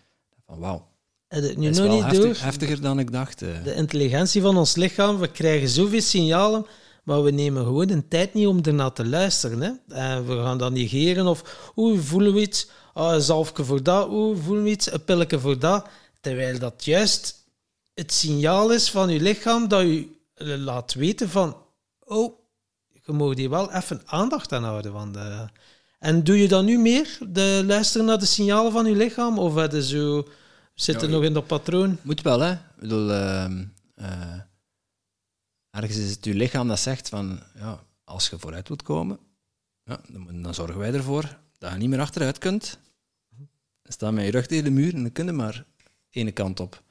[0.45, 0.87] van, wauw.
[1.27, 2.35] Het nu is nog wel niet heftig, door.
[2.45, 3.41] heftiger dan ik dacht.
[3.41, 3.63] Uh.
[3.63, 6.65] De intelligentie van ons lichaam, we krijgen zoveel signalen,
[7.03, 9.61] maar we nemen gewoon de tijd niet om ernaar te luisteren.
[9.61, 9.95] Hè?
[9.95, 12.67] En we gaan dan negeren of, oeh, voelen we iets?
[12.93, 14.91] Oh, een zalfje voor dat, oeh, voelen we iets?
[14.91, 15.87] Een pilletje voor dat.
[16.21, 17.35] Terwijl dat juist
[17.93, 20.07] het signaal is van je lichaam dat je
[20.57, 21.57] laat weten van,
[21.99, 22.39] oh,
[23.05, 24.91] je moet hier wel even aandacht aan houden.
[24.91, 25.45] Van de...
[25.99, 29.39] En doe je dan nu meer, de luisteren naar de signalen van je lichaam?
[29.39, 30.27] Of heb je zo,
[30.81, 31.97] zit er nog in dat patroon?
[32.01, 32.51] Moet wel, hè.
[32.51, 34.39] Ik bedoel, eh,
[35.69, 39.19] ergens is het je lichaam dat zegt van, ja, als je vooruit wilt komen,
[39.83, 42.79] ja, dan, dan zorgen wij ervoor dat je niet meer achteruit kunt.
[43.81, 45.65] Dan sta met je rug tegen de muur en dan kun je maar
[46.09, 46.83] ene kant op.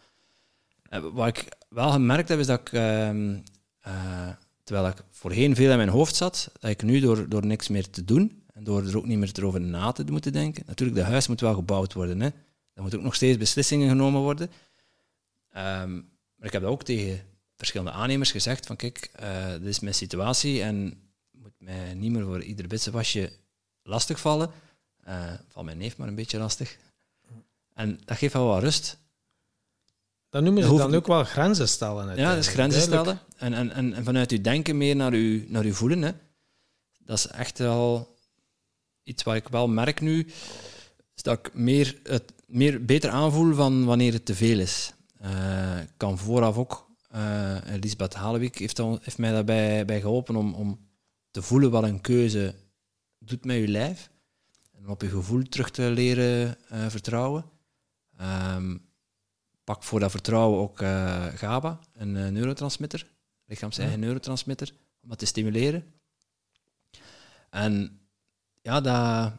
[1.12, 3.38] Wat ik wel gemerkt heb, is dat ik, ehm,
[3.80, 4.28] eh,
[4.64, 7.90] terwijl ik voorheen veel in mijn hoofd zat, dat ik nu door, door niks meer
[7.90, 10.62] te doen en door er ook niet meer erover na te moeten denken.
[10.66, 12.20] Natuurlijk, de huis moet wel gebouwd worden.
[12.20, 12.28] Hè.
[12.76, 14.50] Er moeten ook nog steeds beslissingen genomen worden.
[15.52, 15.94] Ehm,
[16.36, 17.20] maar ik heb dat ook tegen
[17.56, 21.00] verschillende aannemers gezegd, van kijk, eh, dit is mijn situatie en
[21.30, 23.32] moet mij niet meer voor ieder bitsenwasje
[23.82, 24.50] lastigvallen.
[25.08, 26.76] Uh, valt mijn neef maar een beetje lastig.
[27.74, 28.98] En dat geeft wel wat rust.
[30.30, 32.16] Dan noemen ze dan ook wel grenzen stellen.
[32.16, 33.20] Ja, dat is grenzen stellen.
[33.36, 36.02] En, en, en, en vanuit je denken meer naar je, naar je voelen.
[36.02, 36.10] Hè.
[36.98, 38.16] Dat is echt wel
[39.02, 40.26] iets wat ik wel merk nu.
[41.14, 44.94] Is dat ik meer, het, meer beter aanvoel van wanneer het te veel is.
[45.80, 46.90] Ik kan vooraf ook.
[47.10, 50.88] eh Lisbeth Halewijk heeft, heeft mij daarbij bij geholpen om, om
[51.30, 52.54] te voelen wat een keuze
[53.18, 54.10] doet met je lijf.
[54.72, 57.44] En op je gevoel terug te leren eh, vertrouwen.
[58.16, 58.76] Ehm,
[59.64, 60.78] pak voor dat vertrouwen ook
[61.38, 63.06] GABA, een neurotransmitter,
[63.44, 64.72] lichaams-eigen neurotransmitter,
[65.02, 65.94] om dat te stimuleren.
[67.50, 68.00] En
[68.62, 69.32] ja, dat,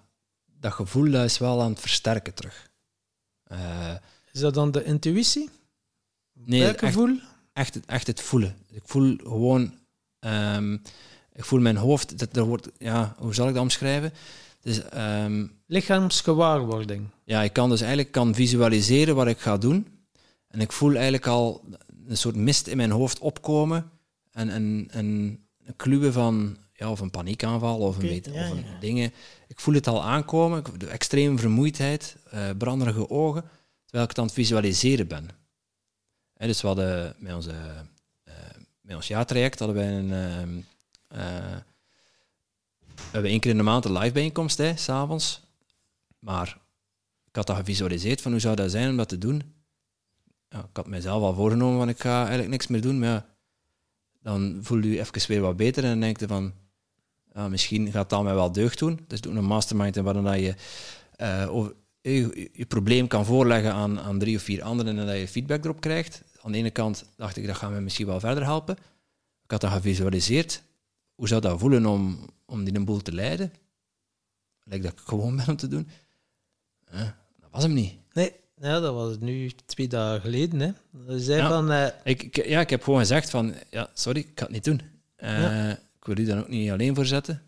[0.46, 2.67] dat gevoel dat is wel aan het versterken terug.
[3.48, 3.96] Eh,
[4.32, 5.50] Is dat dan de intuïtie?
[6.34, 7.20] nee, echt, Buikgevoel?
[7.54, 8.56] echt, het- echt het voelen.
[8.72, 9.74] Ik voel gewoon,
[10.20, 10.74] ehm,
[11.34, 14.14] ik voel mijn hoofd, dat, er wordt, ja, hoe zal ik dat omschrijven?
[14.62, 17.08] Dus, ehm, Lichaamsgewaarwording.
[17.24, 19.88] Ja, ik kan dus eigenlijk kan visualiseren wat ik ga doen.
[20.48, 21.64] En ik voel eigenlijk al
[22.08, 23.90] een soort mist in mijn hoofd opkomen.
[24.32, 25.06] En, en, en
[25.66, 29.14] een kluwen van, ja, of een paniekaanval of, een, beetje- ja, of een dingen.
[29.48, 33.42] Ik voel het al aankomen, de extreme vermoeidheid, eh, branderige ogen,
[33.84, 35.30] terwijl ik het aan het visualiseren ben.
[36.34, 37.52] Hè, dus we hadden met, onze,
[38.24, 38.34] eh,
[38.82, 40.12] met ons jaartraject hadden wij een...
[41.08, 41.58] eh,
[42.96, 45.42] we hebben één keer in de maand een live bijeenkomst, hè, s'avonds.
[46.20, 46.58] Maar
[47.26, 49.42] ik had dat gevisualiseerd van hoe zou dat zijn om dat te doen.
[50.50, 53.26] Ja, ik had mijzelf al voorgenomen van ik ga eigenlijk niks meer doen, maar ja,
[54.22, 56.54] dan voel je je even weer wat beter en dan denk je van
[57.50, 59.00] misschien gaat dat mij wel deugd doen.
[59.08, 60.56] Dus doe een mastermind en waarin dat je,
[61.50, 65.28] over, je je probleem kan voorleggen aan, aan drie of vier anderen en dat je
[65.28, 66.24] feedback erop krijgt.
[66.42, 68.76] Aan de ene kant dacht ik dat gaat me misschien wel verder helpen.
[69.44, 70.62] Ik had dat gevisualiseerd.
[71.16, 73.54] Hoe zou dat voelen om, om die een boel te leiden?
[74.64, 75.90] Lijkt dat ik gewoon ben om te doen.
[76.86, 77.00] Eh,
[77.40, 77.94] dat was hem niet.
[78.14, 78.32] Nee,
[78.62, 80.60] ja, dat was nu twee dagen geleden.
[80.60, 80.72] Hè.
[81.14, 81.48] Ze zei Ja.
[81.50, 84.54] van, eh, Ik, ik- ja, ik heb gewoon gezegd van, ja, sorry, ik ga het
[84.54, 84.82] niet doen.
[85.18, 85.80] Ja.
[86.08, 87.42] Ik wil u dan ook niet alleen voor zetten.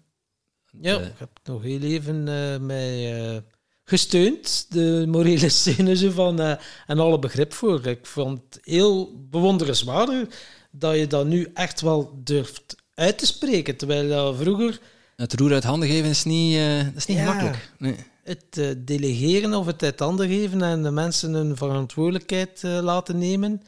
[0.82, 3.42] ja, Eh, ik heb nog heel even eh, mij eh,
[3.84, 5.50] gesteund, de morele
[5.96, 6.56] zo van, eh,
[6.88, 7.88] en alle begrip voor.
[7.88, 10.28] Ik vond het heel bewonderenswaardig
[10.72, 14.80] dat je dat nu echt wel durft uit te spreken, terwijl dat vroeger
[15.16, 17.24] het roer uit handen geven is niet, dat is niet Ja.
[17.26, 17.72] gemakkelijk.
[17.78, 17.96] Nee.
[18.24, 23.62] het delegeren of het uit handen geven en de mensen hun verantwoordelijkheid laten nemen,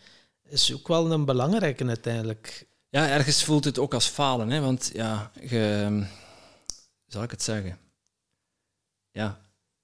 [0.49, 2.69] is ook wel een belangrijke uiteindelijk.
[2.91, 4.59] Ja, ergens voelt het ook als falen, hè?
[4.59, 7.79] want ja, je, hoe zal ik het zeggen?
[9.11, 9.41] Ja,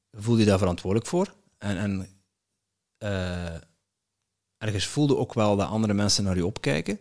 [0.09, 1.33] je voelt je daar verantwoordelijk voor.
[1.57, 2.21] En, en
[2.97, 3.61] eh,
[4.57, 6.99] ergens voelde ook wel dat andere mensen naar je opkijken.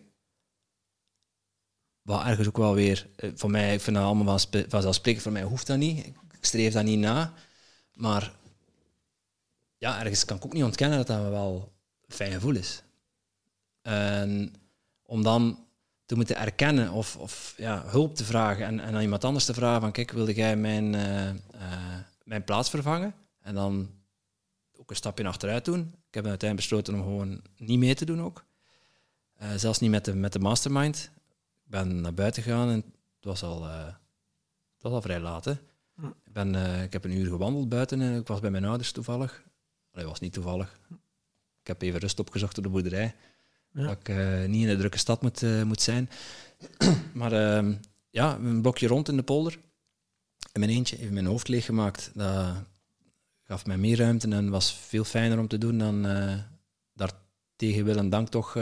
[2.01, 5.43] Wat ergens ook wel weer, eh, voor mij, ik vind dat allemaal vanzelfsprekend, voor mij
[5.43, 6.05] hoeft dat niet.
[6.05, 7.33] Ik streef dat niet na.
[7.93, 8.33] Maar
[9.77, 11.73] ja, ergens kan ik ook niet ontkennen dat dat wel
[12.07, 12.83] fijn gevoel is.
[13.81, 14.53] En
[15.03, 15.66] om dan
[16.07, 19.53] te moeten erkennen of, of ja, hulp te vragen en, en aan iemand anders te
[19.53, 21.35] vragen van kijk, wilde jij mijn, eh, eh,
[22.23, 23.13] mijn plaats vervangen?
[23.41, 23.89] En dan
[24.77, 25.79] ook een stapje achteruit doen.
[25.79, 28.45] Ik heb uiteindelijk besloten om gewoon niet mee te doen ook.
[29.33, 31.11] Eh, zelfs niet met de, met de mastermind.
[31.65, 32.83] Ik ben naar buiten gegaan en
[33.15, 33.95] het was al, het
[34.81, 35.47] was al vrij laat.
[35.47, 35.59] Ik,
[36.83, 39.43] ik heb een uur gewandeld buiten en ik was bij mijn ouders toevallig.
[39.91, 40.79] Dat was niet toevallig.
[41.61, 43.15] Ik heb even rust opgezocht op de boerderij.
[43.85, 46.09] Dat ik eh, niet in een drukke stad moet, eh, moet zijn.
[47.13, 47.73] maar ehm,
[48.09, 49.59] ja, een blokje rond in de polder.
[50.53, 52.11] In mijn eentje, even mijn hoofd leeggemaakt.
[52.13, 52.55] Dat
[53.43, 56.33] gaf mij meer ruimte en was veel fijner om te doen dan eh,
[56.93, 57.11] daar
[57.55, 58.53] tegen wil en dank toch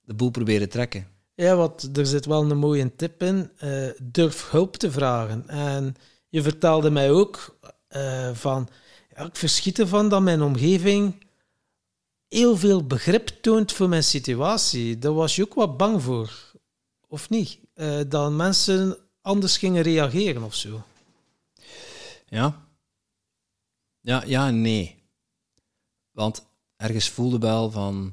[0.00, 1.06] de boel proberen trekken.
[1.34, 3.50] Ja, want er zit wel een mooie tip in.
[4.02, 5.48] durf hulp te vragen.
[5.48, 5.94] En
[6.28, 7.58] je vertelde mij ook
[8.32, 8.68] van,
[9.16, 11.23] ja, ik verschiet ervan dat mijn omgeving
[12.34, 14.98] heel veel begrip toont voor mijn situatie.
[14.98, 16.52] Daar was je ook wat bang voor,
[17.08, 17.58] of niet?
[17.74, 20.82] Eh, dat mensen anders gingen reageren of zo.
[22.26, 22.68] Ja?
[24.00, 25.02] Ja, ja en nee.
[26.10, 28.12] Want ergens voelde wel van...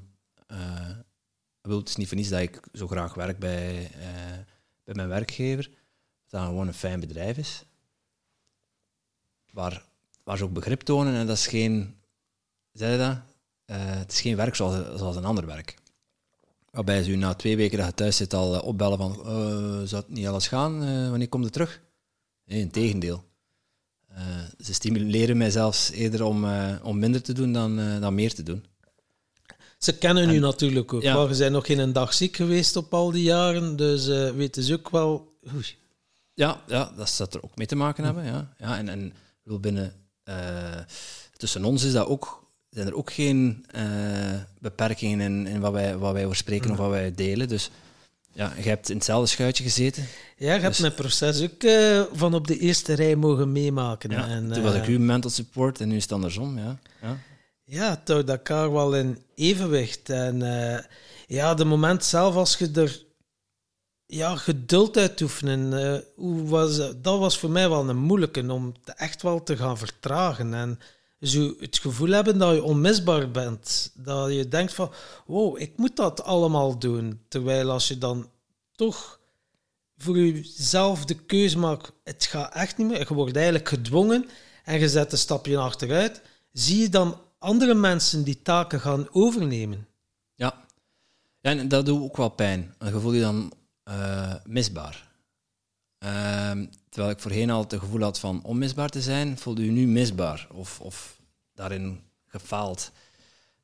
[1.61, 4.38] bedoel, het is niet voor niets dat ik zo graag werk bij, eh,
[4.84, 5.63] bij mijn werkgever.
[5.63, 7.63] Dat dat gewoon een fijn bedrijf is.
[9.51, 9.86] Waar,
[10.24, 11.13] waar ze ook begrip tonen.
[11.13, 11.95] En dat is geen...
[12.72, 13.30] Zei dat?
[13.72, 15.76] Eh, het is geen werk zoals, zoals een ander werk.
[16.72, 19.11] Waarbij ze u na twee weken dat je thuis zit al eh, opbellen van...
[19.11, 20.80] eh, zou het niet alles gaan?
[21.09, 21.82] Wanneer komt het terug?
[22.45, 23.24] Nee, in tegendeel.
[24.59, 26.45] Ze stimuleren mij zelfs eerder om,
[26.84, 28.65] om minder te doen dan, dan meer te doen.
[29.78, 31.01] Ze kennen u natuurlijk ook.
[31.01, 31.15] Ja.
[31.15, 34.63] Maar je bent nog geen dag ziek geweest op al die jaren, dus eh, weten
[34.63, 35.38] ze ook wel...
[35.53, 35.76] Oei.
[36.34, 38.24] Ja, ja dat zou er ook mee te maken hebben.
[38.24, 38.53] Ja.
[38.57, 39.13] Ja, en, en
[39.43, 39.93] bedoel, binnen,
[41.38, 43.84] tussen ons is dat ook, zijn er ook geen eh,
[44.59, 47.47] beperkingen in, in wat, wij, wat wij over spreken of wat wij delen.
[47.47, 47.69] Dus
[48.34, 50.03] ja, je hebt in hetzelfde schuitje gezeten.
[50.38, 54.09] Ja, je hebt Dus- mijn proces ook eh, van op de eerste rij mogen meemaken.
[54.09, 56.57] Ja, en, toen was ik eh, uw mental support en nu is het andersom.
[56.57, 56.80] Ja.
[57.01, 57.17] Ja.
[57.63, 60.09] Ja, het houdt elkaar wel in evenwicht.
[60.09, 60.39] En
[61.28, 63.03] ja, de moment zelf als je er
[64.05, 68.91] ja, geduld uit oefenen, hoe was, dat was voor mij wel een moeilijke om te
[68.91, 70.53] echt wel te gaan vertragen.
[70.53, 70.80] En
[71.22, 73.91] zo het gevoel hebben dat je onmisbaar bent.
[73.95, 74.91] Dat je denkt van,
[75.26, 77.22] wow, ik moet dat allemaal doen.
[77.28, 78.30] Terwijl als je dan
[78.76, 79.19] toch
[79.97, 82.99] voor jezelf de keuze maakt, het gaat echt niet meer.
[82.99, 84.30] Je wordt eigenlijk gedwongen
[84.63, 86.22] en je zet een stapje achteruit.
[86.51, 89.88] Zie je dan andere mensen die taken gaan overnemen?
[90.36, 90.65] Ja.
[91.41, 92.76] en dat doet ook wel pijn.
[92.78, 93.53] Dan voel je dan
[93.84, 95.09] eh, misbaar.
[95.97, 99.87] Ehm, terwijl ik voorheen altijd het gevoel had van onmisbaar te zijn, voelde je nu
[99.87, 101.19] misbaar of, of
[101.55, 102.91] daarin gefaald.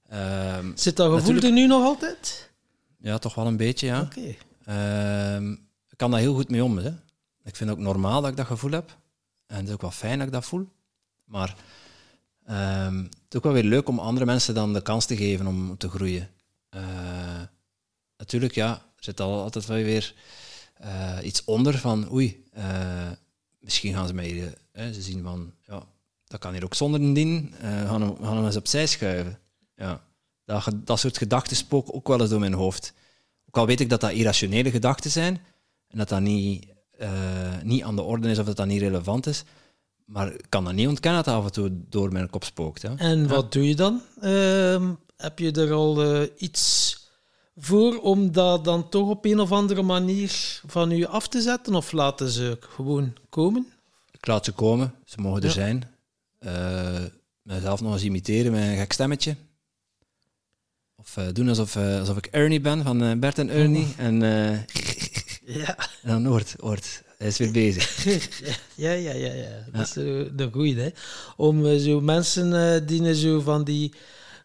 [0.09, 2.49] Ehm, Zit dat gevoel Natuurlijk- er nu nog altijd?
[2.99, 4.01] ja, toch wel een beetje, ja.
[4.01, 4.35] Oké.
[4.65, 5.51] Ehm,
[5.89, 6.77] ik kan daar heel goed mee om.
[6.77, 6.89] Hè.
[7.43, 8.97] Ik vind het ook normaal dat ik dat gevoel heb.
[9.47, 10.67] En het is ook wel fijn dat ik dat voel.
[11.25, 11.55] Maar
[12.45, 15.47] ehm, het is ook wel weer leuk om andere mensen dan de kans te geven
[15.47, 16.29] om te groeien.
[16.69, 16.81] Eh,
[18.17, 20.13] natuurlijk, ja, er zit al altijd wel weer
[20.79, 23.11] eh, iets onder van oei, eh,
[23.59, 25.83] misschien gaan ze mij, eh, ze zien van ja,
[26.25, 29.39] dat kan hier ook zonder een dien, gaan, hem, gaan hem eens opzij schuiven.
[29.75, 30.01] Ja.
[30.45, 32.93] Dat, dat soort gedachten spoken ook wel eens door mijn hoofd.
[33.47, 35.41] Ook al weet ik dat dat irrationele gedachten zijn
[35.87, 36.67] en dat dat niet,
[37.63, 39.43] niet aan de orde is of dat dat niet relevant is,
[40.05, 42.81] maar ik kan dat niet ontkennen dat af en toe door mijn kop spookt.
[42.81, 42.95] Hè.
[42.95, 44.01] En wat doe je dan?
[44.21, 46.96] Ehm, heb je er al iets
[47.59, 51.75] voor om dat dan toch op een of andere manier van u af te zetten?
[51.75, 53.67] Of laten ze gewoon komen?
[54.11, 55.53] Ik laat ze komen, ze mogen er Ja.
[55.53, 55.83] zijn.
[56.39, 57.03] Eh,
[57.41, 59.35] mezelf nog eens imiteren met een gek stemmetje.
[60.95, 63.87] Of eh, doen alsof, eh, alsof ik Ernie ben van Bert en Ernie.
[63.97, 64.59] En, eh,
[65.63, 68.03] Ja, en dan hoort, hoort, hij is weer bezig.
[68.75, 69.33] ja, ja, ja.
[69.33, 69.63] ja.
[69.71, 70.89] Dat is de, de goeie, hè.
[71.37, 73.93] Om zo mensen die zo van die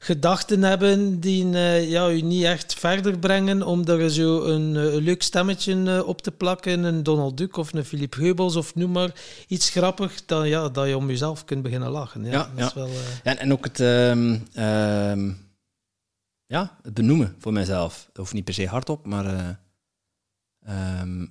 [0.02, 1.48] gedachten hebben die
[1.88, 6.08] ja, u niet echt verder brengen, om er zo een, eh, een leuk stemmetje eh,
[6.08, 9.14] op te plakken, een Donald Duck of een Philip Geubels of noem maar
[9.48, 12.24] iets grappig, dan, ja, dat je om jezelf kunt beginnen lachen.
[12.24, 12.80] Ja, Ja, dat is ja.
[12.80, 12.90] wel...
[13.22, 15.32] En, en ook het, ehm, ehm,
[16.46, 18.04] ja, het benoemen voor mezelf.
[18.06, 19.48] Dat hoeft niet per se hardop, maar eh,
[21.00, 21.26] ehm,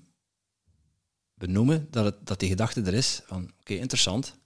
[1.34, 3.22] benoemen dat, het, dat die gedachte er is.
[3.26, 4.40] Van, oké, interessant.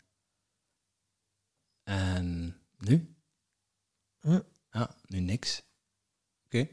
[1.83, 3.14] En nu?
[4.25, 4.39] Hm.
[4.71, 5.61] Ja, nu niks.
[6.45, 6.67] Oké,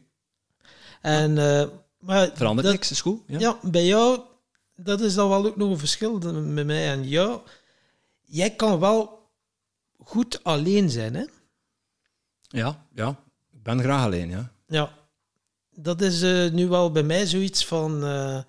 [1.00, 3.20] En, eh, maar verandert dat- niks, is goed.
[3.26, 3.38] Ja.
[3.38, 4.20] Ja, bij jou,
[4.76, 7.40] dat is dan wel ook nog een verschil met mij en jou.
[8.24, 9.28] Jij kan wel
[9.98, 11.24] goed alleen zijn, hè?
[12.48, 13.08] ja, ja,
[13.52, 14.52] ik ben graag alleen, ja.
[14.66, 14.98] Ja.
[15.74, 18.04] Dat is eh, nu wel bij mij zoiets van...
[18.04, 18.42] eh,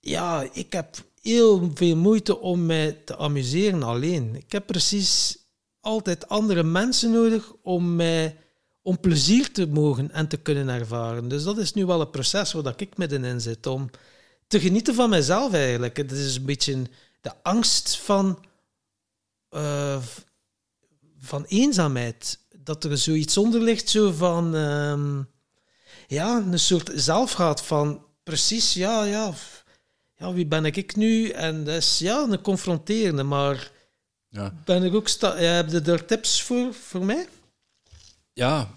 [0.00, 4.34] ja, ik heb heel veel moeite om mij te amuseren alleen.
[4.36, 5.38] Ik heb precies
[5.84, 8.36] altijd andere mensen nodig om mij
[8.82, 11.28] om plezier te mogen en te kunnen ervaren.
[11.28, 13.90] Dus dat is nu wel een proces waar ik middenin zit, om
[14.46, 15.96] te genieten van mezelf eigenlijk.
[15.96, 16.82] Het is een beetje
[17.20, 18.44] de angst van,
[19.48, 20.02] eh,
[21.18, 22.38] van eenzaamheid.
[22.56, 24.54] Dat er zoiets onder ligt, zo van...
[24.54, 25.22] ehm,
[26.06, 29.34] ja, een soort zelfhaat van precies, ja, ja,
[30.14, 31.28] ja, wie ben ik nu?
[31.28, 33.70] En dat is ja, een confronterende, maar
[34.34, 35.08] Ja, ben ik ook...
[35.08, 37.26] Sta heb je er tips voor, voor mij?
[38.32, 38.68] ja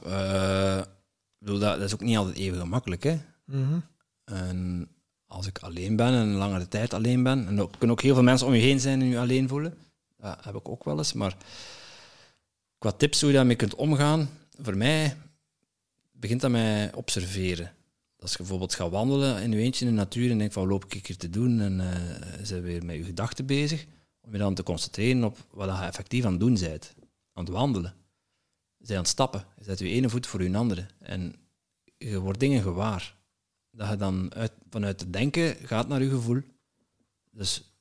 [1.39, 3.17] bedoel, dat, dat is ook niet altijd even gemakkelijk, hè.
[3.45, 3.79] Mhm.
[4.25, 4.89] En
[5.27, 8.13] als ik alleen ben en een langere tijd alleen ben, en er kunnen ook heel
[8.13, 9.77] veel mensen om je heen zijn en je alleen voelen,
[10.17, 11.13] dat heb ik ook wel eens.
[11.13, 11.35] Maar
[12.77, 14.29] qua tips hoe je daarmee kunt omgaan,
[14.61, 15.17] voor mij
[16.11, 17.71] begint dat met observeren.
[18.19, 20.85] Als je bijvoorbeeld gaat wandelen in je eentje in de natuur en denkt van loop
[20.85, 23.85] ik hier te doen en eh zijn weer met je gedachten bezig,
[24.27, 26.93] om je dan te concentreren op wat je effectief aan het doen bent.
[27.33, 27.93] Aan het wandelen.
[28.77, 29.45] Bent aan het stappen.
[29.57, 30.85] Je zet je ene voet voor je andere.
[30.99, 31.35] En
[31.97, 33.15] je wordt dingen gewaar
[33.71, 36.41] dat je dan uit, vanuit het denken gaat naar je gevoel.
[37.31, 37.71] Dus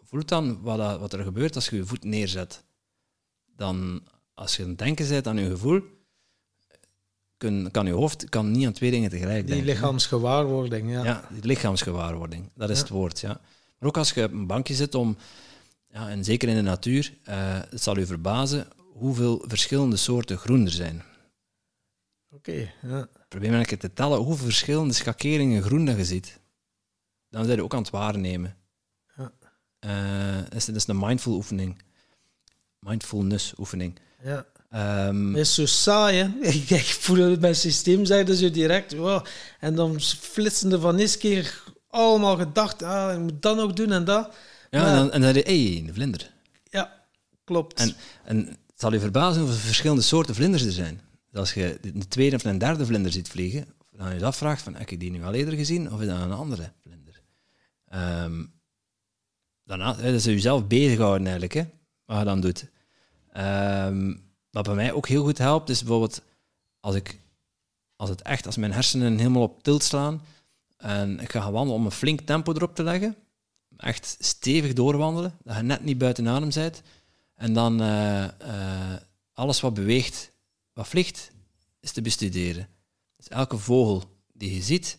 [0.00, 2.64] voel dan wat, dat- wat er gebeurt als je je voet neerzet.
[3.56, 4.02] Dan,
[4.34, 5.82] als je aan het denken bent aan je gevoel,
[7.36, 9.66] kun, kan je hoofd kan niet aan twee dingen tegelijk Die denken.
[9.72, 11.04] lichaamsgewaarwording, ja.
[11.04, 12.82] Ja, die lichaamsgewaarwording, dat is Ja.
[12.82, 13.20] het woord.
[13.20, 13.40] Ja.
[13.78, 15.16] Maar ook als je op een bankje zit om,
[15.94, 20.64] ja, en zeker in de natuur, eh, het zal u verbazen hoeveel verschillende soorten groen
[20.64, 21.02] er zijn.
[22.30, 23.08] Oké, ja.
[23.28, 26.40] Probeer maar een keer te tellen hoeveel verschillende schakeringen groen dat je ziet.
[27.30, 28.56] Dan zijn je ook aan het waarnemen.
[29.16, 29.32] Ja.
[29.78, 31.82] Eh, dat, is, dat is een mindful oefening.
[32.78, 33.98] Mindfulness oefening.
[34.22, 34.46] ja.
[34.68, 36.48] Het is zo saai, hè.
[36.76, 39.24] Ik, voel het, mijn systeem zeggen zo direct, wow.
[39.60, 43.92] en dan flitsen er van eens keer allemaal gedacht, ah, ik moet dat nog doen
[43.92, 44.34] en dat.
[44.80, 46.30] Ja, en dan, en dan hey, een vlinder.
[46.70, 47.06] Ja,
[47.44, 47.80] klopt.
[47.80, 47.94] En,
[48.24, 51.00] en het zal je verbazen hoeveel verschillende soorten vlinders er zijn.
[51.30, 54.62] Dus als je een tweede of een derde vlinder ziet vliegen, dan je je afvraagt
[54.62, 57.20] van, heb ik die nu al eerder gezien of is dat een andere vlinder?
[57.88, 58.42] Ehm
[59.64, 61.64] daarna, dat is jezelf bezighouden eigenlijk, hè,
[62.04, 62.66] wat je dan doet.
[63.32, 64.14] Ehm,
[64.50, 66.22] wat bij mij ook heel goed helpt, is bijvoorbeeld
[66.80, 67.18] als ik,
[67.96, 70.22] als het echt, als mijn hersenen helemaal op tilt slaan
[70.76, 73.16] en ik ga gaan wandelen om een flink tempo erop te leggen,
[73.76, 76.82] echt stevig doorwandelen, dat je net niet buiten adem bent,
[77.34, 78.30] en dan eh, eh,
[79.32, 80.30] alles wat beweegt,
[80.72, 81.30] wat vliegt,
[81.80, 82.68] is te bestuderen.
[83.16, 84.98] Dus elke vogel die je ziet,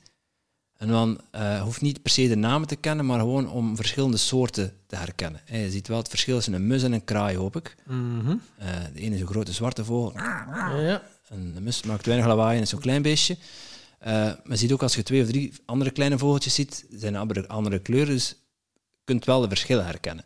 [0.78, 4.18] en dan eh, hoeft niet per se de namen te kennen, maar gewoon om verschillende
[4.18, 5.42] soorten te herkennen.
[5.46, 7.76] Je ziet wel het verschil tussen een mus en een kraai, hoop ik.
[7.86, 8.36] Mhm.
[8.94, 11.04] De ene is een grote zwarte vogel, ja, ja.
[11.28, 13.38] en de mus maakt weinig lawaai en is zo'n klein beestje.
[14.44, 17.80] Maar ziet ook als je twee of drie andere kleine vogeltjes ziet, zijn andere, andere
[17.80, 18.45] kleuren, dus je
[19.06, 20.26] kunt wel de verschillen herkennen.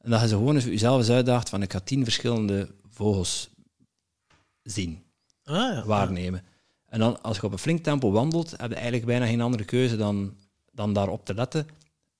[0.00, 3.48] En dat je ze gewoon eens jezelf eens uitdaagt van ik ga tien verschillende vogels
[4.62, 5.02] zien,
[5.44, 5.84] Ah, ja.
[5.86, 6.42] waarnemen.
[6.88, 9.64] En dan als je op een flink tempo wandelt, heb je eigenlijk bijna geen andere
[9.64, 10.34] keuze dan,
[10.72, 11.66] dan daarop te letten.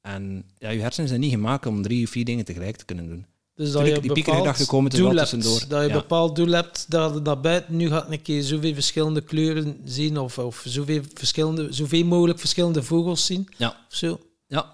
[0.00, 3.08] En ja, je hersenen zijn niet gemaakt om drie of vier dingen tegelijk te kunnen
[3.08, 3.26] doen.
[3.54, 5.30] Dus dat Tuurlijk, je die bepaald komen er wel doel hebt.
[5.30, 5.68] tussendoor.
[5.68, 5.94] Dat je Ja.
[6.00, 10.38] bepaald doel hebt, dat naar buiten nu gaat een keer zoveel verschillende kleuren zien of,
[10.38, 13.48] of zoveel, verschillende, zoveel mogelijk verschillende vogels zien.
[13.56, 13.68] Ja.
[13.68, 14.20] Of zo.
[14.46, 14.70] Ja,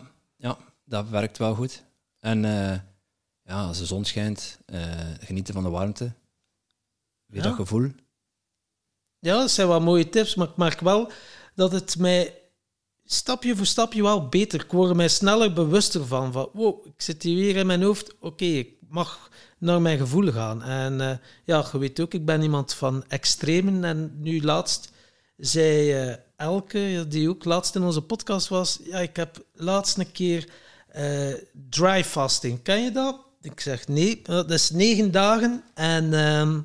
[0.88, 1.82] dat werkt wel goed.
[2.20, 2.78] En eh,
[3.42, 4.80] ja, als de zon schijnt, eh,
[5.20, 6.12] genieten van de warmte.
[7.26, 7.48] Weer Ja.
[7.48, 7.90] dat gevoel.
[9.18, 11.10] Ja, dat zijn wel mooie tips, maar ik merk wel
[11.54, 12.40] dat het mij
[13.04, 14.60] stapje voor stapje wel beter.
[14.60, 16.32] Ik word er mij sneller bewuster van.
[16.32, 18.18] van wow, ik zit hier weer in mijn hoofd.
[18.20, 20.62] Oké, ik mag naar mijn gevoel gaan.
[20.62, 23.84] En eh, ja, je weet ook, ik ben iemand van extremen.
[23.84, 24.92] En nu laatst
[25.36, 30.48] zei Elke, die ook laatst in onze podcast was, ja, ik heb laatst een keer
[30.88, 31.34] eh,
[31.70, 32.62] dry fasting.
[32.62, 33.16] Ken je dat?
[33.40, 36.14] Ik zeg nee, dat is negen dagen en...
[36.14, 36.60] ehm,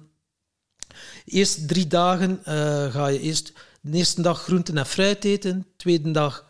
[1.25, 5.65] Eerst drie dagen eh, ga je eerst de eerste dag groenten en fruit eten.
[5.77, 6.45] Tweede dag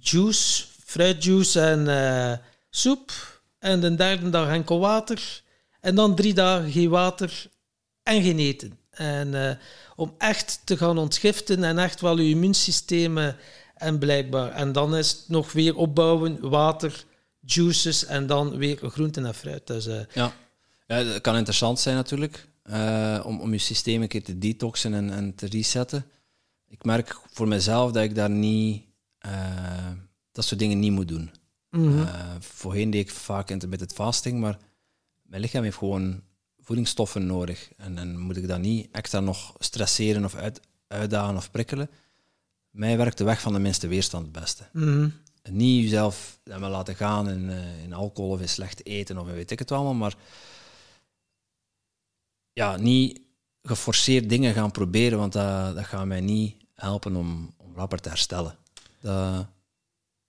[0.00, 2.38] juice, fruitjuice en eh,
[2.70, 3.12] soep.
[3.58, 5.42] En de derde dag enkel water.
[5.80, 7.50] En dan drie dagen geen water
[8.02, 8.78] en geen eten.
[8.90, 9.56] En eh,
[9.96, 13.28] om echt te gaan ontgiften en echt wel je immuunsysteem eh,
[13.74, 14.50] en blijkbaar.
[14.52, 17.04] En dan is het nog weer opbouwen, water,
[17.40, 19.66] juices en dan weer groenten en fruit.
[19.66, 20.32] Dus eh, Ja.
[20.86, 22.48] ja, dat kan interessant zijn natuurlijk.
[22.62, 26.04] eh, om, om je systeem een keer te detoxen en, en te resetten.
[26.68, 28.84] Ik merk voor mezelf dat ik daar niet...
[29.18, 29.90] eh,
[30.32, 31.30] dat soort dingen niet moet doen.
[31.70, 32.06] mhm.
[32.40, 34.58] Voorheen deed ik vaak intermittent fasting, maar
[35.22, 36.22] mijn lichaam heeft gewoon
[36.60, 37.70] voedingsstoffen nodig.
[37.76, 41.90] En dan moet ik dat niet extra nog stresseren of uit, uitdagen of prikkelen.
[42.70, 44.68] Mij werkt de weg van de minste weerstand het beste.
[44.72, 45.08] Mhm.
[45.50, 49.50] Niet jezelf helemaal laten gaan in, eh, in alcohol of in slecht eten of weet
[49.50, 50.14] ik het allemaal, maar
[52.52, 53.20] ja, niet
[53.62, 58.08] geforceerd dingen gaan proberen, want dat, dat gaat mij niet helpen om, om rapper te
[58.08, 58.56] herstellen.
[59.00, 59.46] Dat,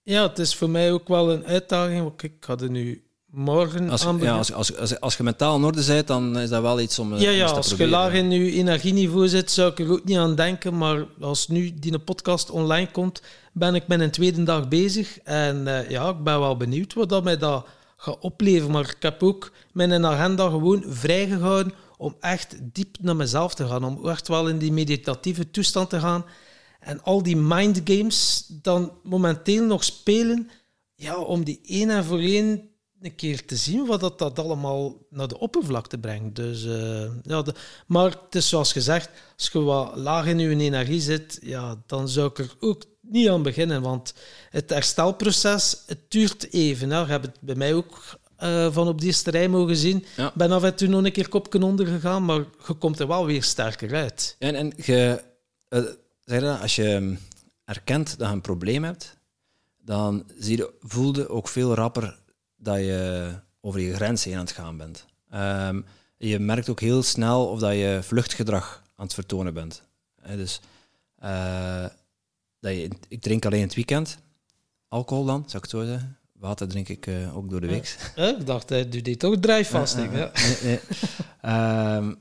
[0.03, 2.01] Ja, het is voor mij ook wel een uitdaging.
[2.01, 5.63] want Ik ga er nu morgen als, ja, als, als, als, als je mentaal in
[5.63, 8.13] orde bent, dan is dat wel iets om, eh, ja, ja, te als je laag
[8.13, 10.77] in je energieniveau zit, zou ik er ook niet aan denken.
[10.77, 13.21] Maar als nu die podcast online komt,
[13.53, 15.19] ben ik met een tweede dag bezig.
[15.19, 17.65] En eh, ja, ik ben wel benieuwd wat dat mij dat
[17.97, 18.71] gaat opleveren.
[18.71, 23.84] Maar ik heb ook mijn agenda gewoon vrijgehouden om echt diep naar mezelf te gaan.
[23.84, 26.25] Om echt wel in die meditatieve toestand te gaan.
[26.79, 30.49] En al die mind games dan momenteel nog spelen,
[30.95, 32.70] ja, om die één en voor één
[33.02, 36.36] een keer te zien wat dat, dat allemaal naar de oppervlakte brengt.
[36.36, 37.54] Dus, eh, ja, de,
[37.88, 42.10] maar het is zoals gezegd, als je wat laag in je energie zit, ja, dan
[42.10, 43.82] zou ik er ook niet aan beginnen.
[43.82, 44.14] Want
[44.49, 46.89] het herstelproces, het duurt even.
[46.89, 46.99] Hè.
[46.99, 50.06] Je hebt het bij mij ook eh, van op die terrein mogen zien.
[50.16, 50.28] Ja.
[50.28, 53.08] Ik ben af en toe nog een keer kopje onder gegaan, maar je komt er
[53.08, 54.36] wel weer sterker uit.
[54.39, 55.24] En, en je,
[56.26, 57.16] zeg dat, als je hm,
[57.66, 59.18] erkent dat je een probleem hebt,
[59.78, 62.20] dan zie je, voel je ook veel rapper
[62.62, 65.05] dat je over je grens heen aan het gaan bent.
[65.30, 65.82] Ehm,
[66.18, 69.84] je merkt ook heel snel of dat je vluchtgedrag aan het vertonen bent.
[70.36, 70.59] Dus
[71.16, 71.86] eh,
[72.59, 74.18] dat je, ik drink alleen in het weekend.
[74.88, 76.18] Alcohol dan, zou ik het zo zeggen.
[76.34, 78.12] Water drink ik eh, ook door de week.
[78.16, 80.14] Ik dacht, hij doet dit toch drijfvasting.
[80.14, 80.80] Ja, ja, nee.
[81.41, 82.14] Ehm,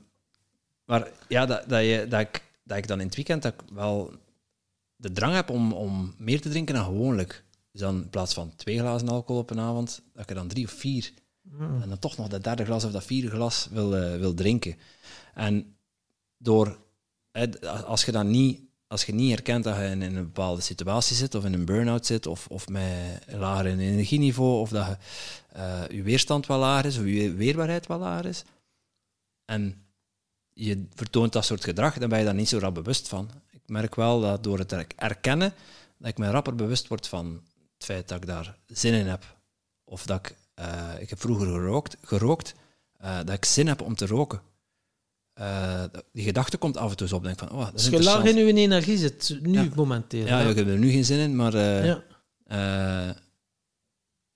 [0.85, 3.59] maar ja, dat, dat, je, dat, ik, dat ik dan in het weekend dat ik
[3.73, 4.13] wel
[4.95, 7.43] de drang heb om, om meer te drinken dan gewoonlijk.
[7.71, 10.65] Dus dan in plaats van twee glazen alcohol op een avond, dat er dan drie
[10.65, 11.11] of vier
[11.59, 14.75] en dan toch nog dat derde glas of dat vierde glas wil, eh, wil drinken.
[15.33, 15.75] En
[16.37, 16.77] door,
[17.31, 21.15] hè, als je dan niet, als je niet herkent dat je in, een bepaalde situatie
[21.15, 24.97] zit, of in een burn-out zit, of, of met een lager energieniveau, of dat je,
[25.57, 28.43] eh, je weerstand wel lager is, of je weerbaarheid wel lager is,
[29.45, 29.85] en
[30.53, 33.29] je vertoont dat soort gedrag, dan ben je daar niet zo rap bewust van.
[33.51, 35.53] Ik merk wel dat door het erkennen,
[35.97, 37.41] dat ik me rapper bewust word van
[37.91, 39.35] feit dat ik daar zin in heb.
[39.83, 42.53] Of dat ik, eh, ik heb vroeger gerookt, gerookt
[42.97, 44.41] eh, dat ik zin heb om te roken.
[45.33, 47.23] Eh, die gedachte komt af en toe op.
[47.23, 49.67] Denk van, oh, dat is Als je laag in je energie zit, nu Ja.
[49.75, 50.25] momenteel.
[50.25, 50.49] Ja, hè?
[50.49, 52.03] ik heb er nu geen zin in, maar Ja.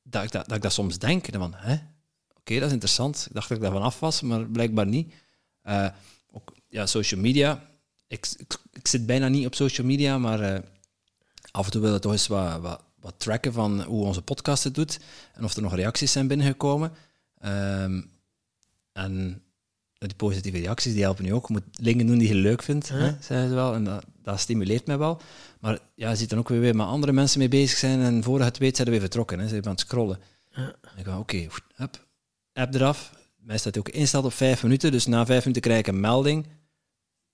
[0.03, 1.25] dat, ik dat, dat ik dat soms denk.
[1.31, 1.75] Van, hè?
[2.35, 3.25] Oké, dat is interessant.
[3.27, 5.13] Ik dacht dat ik daarvan af was, maar blijkbaar niet.
[6.31, 7.69] Ook, ja, social media.
[8.07, 10.63] Ik, ik, ik zit bijna niet op social media, maar
[11.51, 14.63] af en toe wil ik toch eens wat, wat, wat tracken van hoe onze podcast
[14.63, 14.99] het doet
[15.33, 16.91] en of er nog reacties zijn binnengekomen.
[17.39, 18.01] Ehm,
[18.91, 19.41] en
[19.97, 21.47] die positieve reacties die helpen nu ook.
[21.47, 22.95] Je moet dingen doen die je leuk vindt, Ja.
[22.95, 23.73] hè, ze wel.
[23.73, 25.21] En dat, dat stimuleert mij wel.
[25.59, 28.01] Maar ja, je ziet dan ook weer, weer met andere mensen mee bezig zijn.
[28.01, 29.37] En voor het weet, zijn we weer vertrokken.
[29.37, 29.43] Hè.
[29.43, 30.19] Ze zijn aan het scrollen.
[30.51, 32.05] En ik ga, oké, hup,
[32.53, 33.13] app eraf.
[33.37, 34.91] Mij staat ook ingesteld op vijf minuten.
[34.91, 36.47] Dus na vijf minuten krijg ik een melding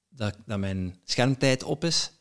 [0.09, 2.11] dat, dat mijn schermtijd op is.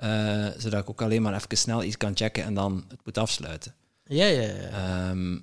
[0.00, 3.18] Eh, zodat ik ook alleen maar even snel iets kan checken en dan het moet
[3.18, 3.74] afsluiten.
[4.04, 4.52] Ja, ja, ja.
[4.52, 5.38] Ehm,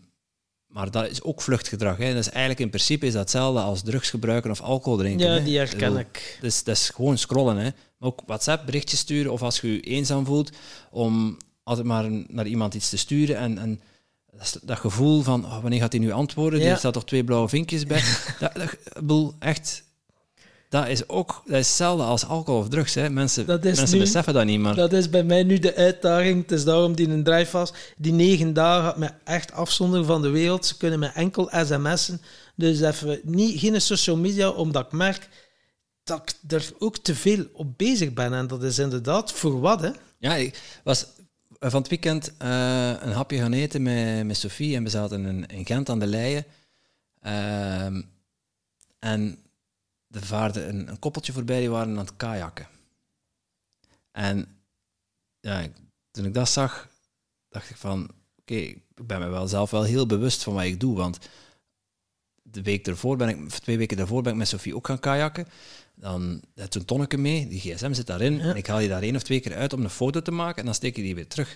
[0.68, 1.98] maar dat is ook vluchtgedrag.
[1.98, 2.08] Hè.
[2.08, 5.34] Dat is eigenlijk in principe is dat hetzelfde als drugs gebruiken of alcohol drinken.
[5.34, 6.38] Ja, die herken ik.
[6.42, 7.58] Dus dat is gewoon scrollen.
[7.58, 7.64] Hè.
[7.98, 10.52] Maar ook WhatsApp berichtjes sturen of als je je eenzaam voelt,
[10.92, 13.38] om altijd maar naar iemand iets te sturen.
[13.38, 13.82] En, en
[14.64, 16.60] dat, gevoel van, oh, wanneer gaat hij nu antwoorden?
[16.60, 16.72] Ja.
[16.72, 18.04] Er staat toch twee blauwe vinkjes bij.
[18.40, 19.84] dat, dat, ik bedoel, echt,
[20.70, 22.94] dat is ook dat is hetzelfde als alcohol of drugs.
[22.94, 23.10] Hè.
[23.10, 24.76] Mensen, mensen nu- beseffen dat niet, maar...
[24.76, 26.42] Dat is bij mij nu de uitdaging.
[26.42, 27.94] Het is daarom die een drijfvast.
[27.98, 30.66] Die negen dagen gaat me echt afzonderen van de wereld.
[30.66, 32.22] Ze kunnen me enkel sms'en.
[32.56, 35.30] Dus even niet, geen social media, omdat ik merk
[36.04, 38.34] dat ik er ook te veel op bezig ben.
[38.34, 39.92] En dat is inderdaad voor wat, hè?
[40.20, 41.06] Ja, ik was
[41.60, 45.46] van het weekend eh, een hapje gaan eten met, met Sophie en we zaten in,
[45.46, 46.46] in Gent aan de Leien.
[47.22, 48.02] Ehm,
[49.00, 49.40] en
[50.18, 52.68] er vaarde een, een koppeltje voorbij, die waren aan het kajakken.
[54.12, 54.48] En
[55.40, 55.76] ja, ik-
[56.12, 56.88] toen ik dat zag,
[57.50, 58.10] dacht ik van,
[58.40, 61.18] oké, ik ben me wel zelf wel heel bewust van wat ik doe, want
[62.42, 65.00] de week ervoor ben ik, of twee weken daarvoor ben ik met Sophie ook gaan
[65.00, 65.48] kajakken.
[65.96, 68.34] Dan heeft zo'n tonneke mee, die gsm zit daarin.
[68.38, 68.44] Ja.
[68.50, 70.58] En ik haal die daar één of twee keer uit om een foto te maken
[70.60, 71.56] en dan steek ik die weer terug.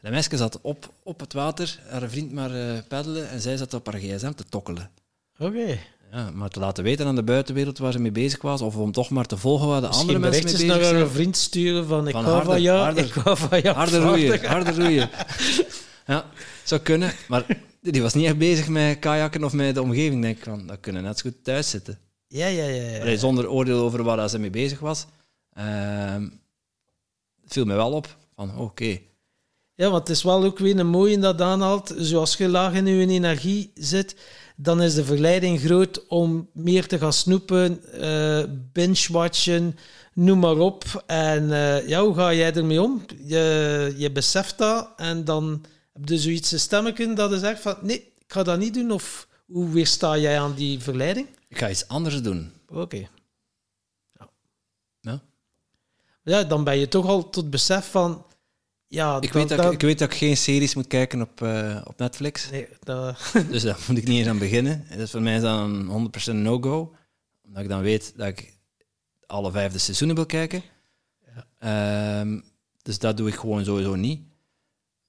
[0.00, 3.74] De meisje zat op, op het water, haar vriend maar eh peddelen en zij zat
[3.74, 4.90] op haar gsm te tokkelen.
[5.38, 5.78] Oké.
[6.14, 8.92] Ja, maar te laten weten aan de buitenwereld waar ze mee bezig was, of om
[8.92, 10.96] toch maar te volgen waar de andere mensen mee bezig naar zijn.
[10.96, 13.04] haar vriend sturen van ik hou van jou, harder.
[13.04, 13.76] ik hou van jou.
[13.76, 15.10] Harder roeien, harder roeien.
[16.06, 16.24] Ja,
[16.64, 17.12] zou kunnen.
[17.28, 17.46] Maar
[17.80, 20.44] die was niet echt bezig met kajakken of met de omgeving, denk ik.
[20.44, 21.98] Van, dat kunnen net zo goed thuis zitten.
[22.26, 22.90] Ja, ja, ja.
[22.90, 23.00] ja.
[23.00, 25.06] Allee, zonder oordeel over waar ze mee bezig was.
[27.42, 28.16] Het viel me wel op.
[28.36, 28.98] Van, oké.
[29.74, 31.94] Ja, want het is wel ook weer een mooie dat aanhaalt.
[31.96, 34.16] Zoals je laag in je energie zit,
[34.56, 39.76] dan is de verleiding groot om meer te gaan snoepen, eh binge-watchen,
[40.12, 41.04] noem maar op.
[41.06, 43.04] En eh, ja, hoe ga jij ermee om?
[43.24, 47.76] Je, je beseft dat en dan heb je zoiets een stemmetje dat je zegt van
[47.80, 48.90] nee, ik ga dat niet doen.
[48.90, 51.28] Of hoe weersta jij aan die verleiding?
[51.48, 52.52] Ik ga iets anders doen.
[52.68, 53.08] Oké.
[55.00, 55.22] Ja.
[56.22, 58.26] Ja, dan ben je toch al tot besef van...
[58.86, 61.80] Ja, Ik, weet dat, ik, ik weet dat ik geen series moet kijken op, eh,
[61.84, 62.50] op Netflix.
[62.50, 64.86] Nee, dat, Dus daar moet ik niet eens aan beginnen.
[64.96, 66.94] Dus voor mij is dat een 100% no-go.
[67.46, 68.52] Omdat ik dan weet dat ik
[69.26, 70.62] alle vijfde seizoenen wil kijken.
[71.58, 72.40] Ehm,
[72.82, 74.20] dus dat doe ik gewoon sowieso niet.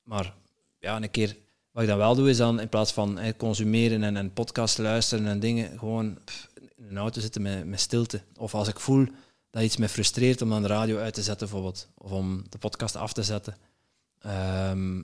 [0.04, 0.34] Maar
[0.80, 1.36] ja, een keer...
[1.72, 4.78] Wat ik dan wel doe, is dan in plaats van eh, consumeren en, en podcast
[4.78, 6.48] luisteren en dingen, gewoon pff,
[6.78, 8.22] in een auto zitten met, met stilte.
[8.38, 9.08] Of als ik voel
[9.56, 11.90] dat iets me frustreert om dan de radio uit te zetten, bijvoorbeeld.
[11.98, 13.56] Of om de podcast af te zetten.
[14.20, 15.02] Ehm,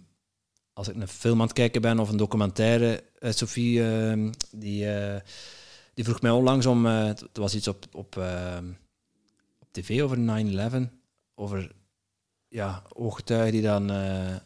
[0.73, 4.93] als ik een film aan het kijken ben of een documentaire, eh, Sophie, ehm, die,
[4.93, 5.21] eh,
[5.93, 8.65] die vroeg mij onlangs om, eh, het was iets op, op, ehm,
[9.59, 10.89] op tv over 9-11,
[11.35, 11.71] over
[12.47, 13.87] ja, ooggetuigen die dan,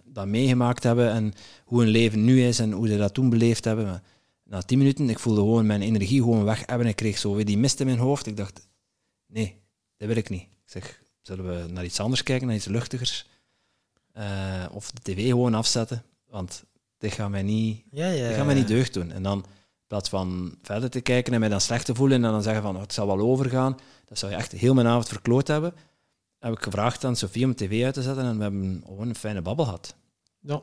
[0.06, 1.34] dat meegemaakt hebben en
[1.64, 4.04] hoe hun leven nu is en hoe ze dat toen beleefd hebben.
[4.44, 6.88] Na tien minuten, ik voelde gewoon mijn energie gewoon weg hebben.
[6.88, 8.26] Ik kreeg zo weer die mist in mijn hoofd.
[8.26, 8.68] Ik dacht,
[9.28, 9.64] nee,
[9.98, 10.42] dat wil ik niet.
[10.42, 13.28] Ik zeg, zullen we naar iets anders kijken, naar iets luchtigers?
[14.12, 16.64] Eh, of de tv gewoon afzetten, want
[16.98, 19.12] dit gaat mij niet, ja, ja, dit gaat mij niet deugd doen.
[19.12, 22.32] En dan, in plaats van verder te kijken en mij dan slecht te voelen en
[22.32, 25.08] dan zeggen van, oh, het zal wel overgaan, dat zou je echt heel mijn avond
[25.08, 25.74] verkloot hebben,
[26.40, 29.10] heb ik gevraagd aan Sofie om de tv uit te zetten en we hebben gewoon
[29.10, 29.96] een fijne babbel gehad.
[30.40, 30.62] Ja.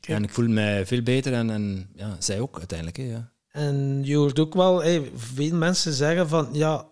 [0.00, 0.18] Kijk.
[0.18, 2.96] En ik voel mij veel beter en, en ja, zij ook uiteindelijk.
[2.96, 3.32] Hè, ja.
[3.50, 6.86] En je hoort ook wel, hey, veel mensen zeggen van ja,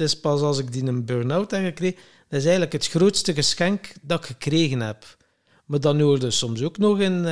[0.00, 1.98] het is pas als ik die een burn-out heb gekregen,
[2.28, 5.16] dat is eigenlijk het grootste geschenk dat ik gekregen heb.
[5.66, 7.24] Maar dan hoorde soms ook nog een,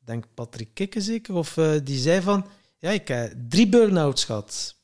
[0.00, 2.46] ik denk Patrick Kikke zeker, of eh, die zei van
[2.78, 4.76] ja, ik heb drie burn-outs gehad.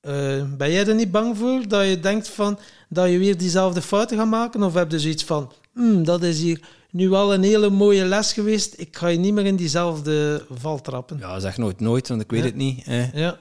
[0.00, 3.82] Eh, ben jij er niet bang voor dat je denkt van dat je weer diezelfde
[3.82, 4.62] fouten gaat maken?
[4.62, 8.32] Of heb je zoiets van, "Hmm, dat is hier nu wel een hele mooie les
[8.32, 11.18] geweest, ik ga je niet meer in diezelfde val trappen?
[11.18, 12.46] ja, zeg nooit nooit, want ik weet Ja.
[12.46, 12.84] het niet.
[12.84, 13.08] Hè.
[13.12, 13.38] ja.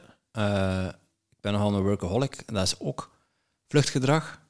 [1.44, 3.12] Ik ben nogal een workaholic en dat is ook
[3.68, 4.42] vluchtgedrag.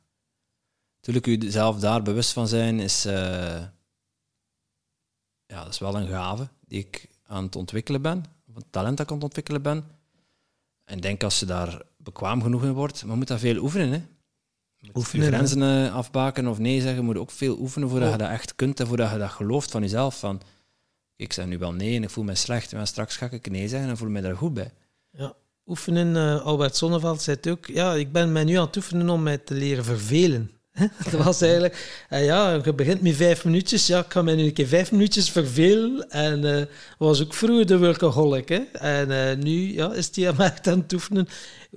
[0.96, 3.64] Natuurlijk, u zelf daar bewust van zijn is, eh,
[5.46, 8.98] ja, dat is wel een gave die ik aan het ontwikkelen ben, of een talent
[8.98, 9.84] dat ik aan het ontwikkelen ben.
[10.84, 13.90] En denk als je daar bekwaam genoeg in wordt, maar je moet dat veel oefenen.
[13.92, 14.06] Hè.
[14.78, 15.38] Je moet Oefenen, je hè.
[15.38, 18.14] grenzen eh, afbaken of nee zeggen, je moet ook veel oefenen voordat Oh.
[18.16, 20.20] je dat echt kunt en voordat je dat gelooft van jezelf.
[20.20, 20.42] Van,
[21.16, 23.68] ik zeg nu wel nee en ik voel me slecht, maar straks ga ik nee
[23.68, 24.74] zeggen en voel me daar goed bij.
[25.10, 25.36] Ja.
[25.66, 26.16] Oefenen.
[26.16, 27.66] Uh, Albert Sonneveld zei het ook.
[27.68, 30.52] Ja, ik ben mij nu aan het oefenen om mij te leren vervelen.
[31.12, 33.88] dat was eigenlijk, uh, ja, je begint met vijf minuutjes.
[33.88, 36.10] Ja, ik ga mij nu een keer vijf minuutjes vervelen.
[36.10, 36.66] En uh,
[36.98, 38.50] was ook vroeger de workaholic.
[38.50, 38.60] Hè?
[38.72, 41.28] En nu ja, is hij echt aan het oefenen,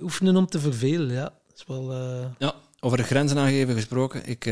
[0.01, 1.11] oefenen om te vervelen.
[1.11, 1.93] Ja, dat is wel...
[2.37, 4.25] Ja, over de grenzen aangeven gesproken.
[4.25, 4.45] Ik,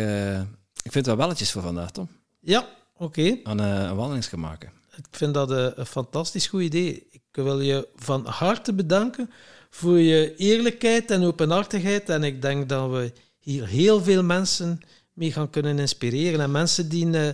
[0.84, 2.10] ik vind het wel welletjes voor vandaag, Tom.
[2.40, 2.68] Ja,
[2.98, 3.38] oké.
[3.44, 4.72] Aan een wandeling maken.
[4.98, 7.08] Ik vind dat een fantastisch goed idee.
[7.12, 9.32] Ik wil je van harte bedanken
[9.70, 12.10] voor je eerlijkheid en openhartigheid.
[12.10, 14.80] En ik denk dat we hier heel veel mensen
[15.14, 16.40] mee gaan kunnen inspireren.
[16.40, 17.28] En mensen die uh,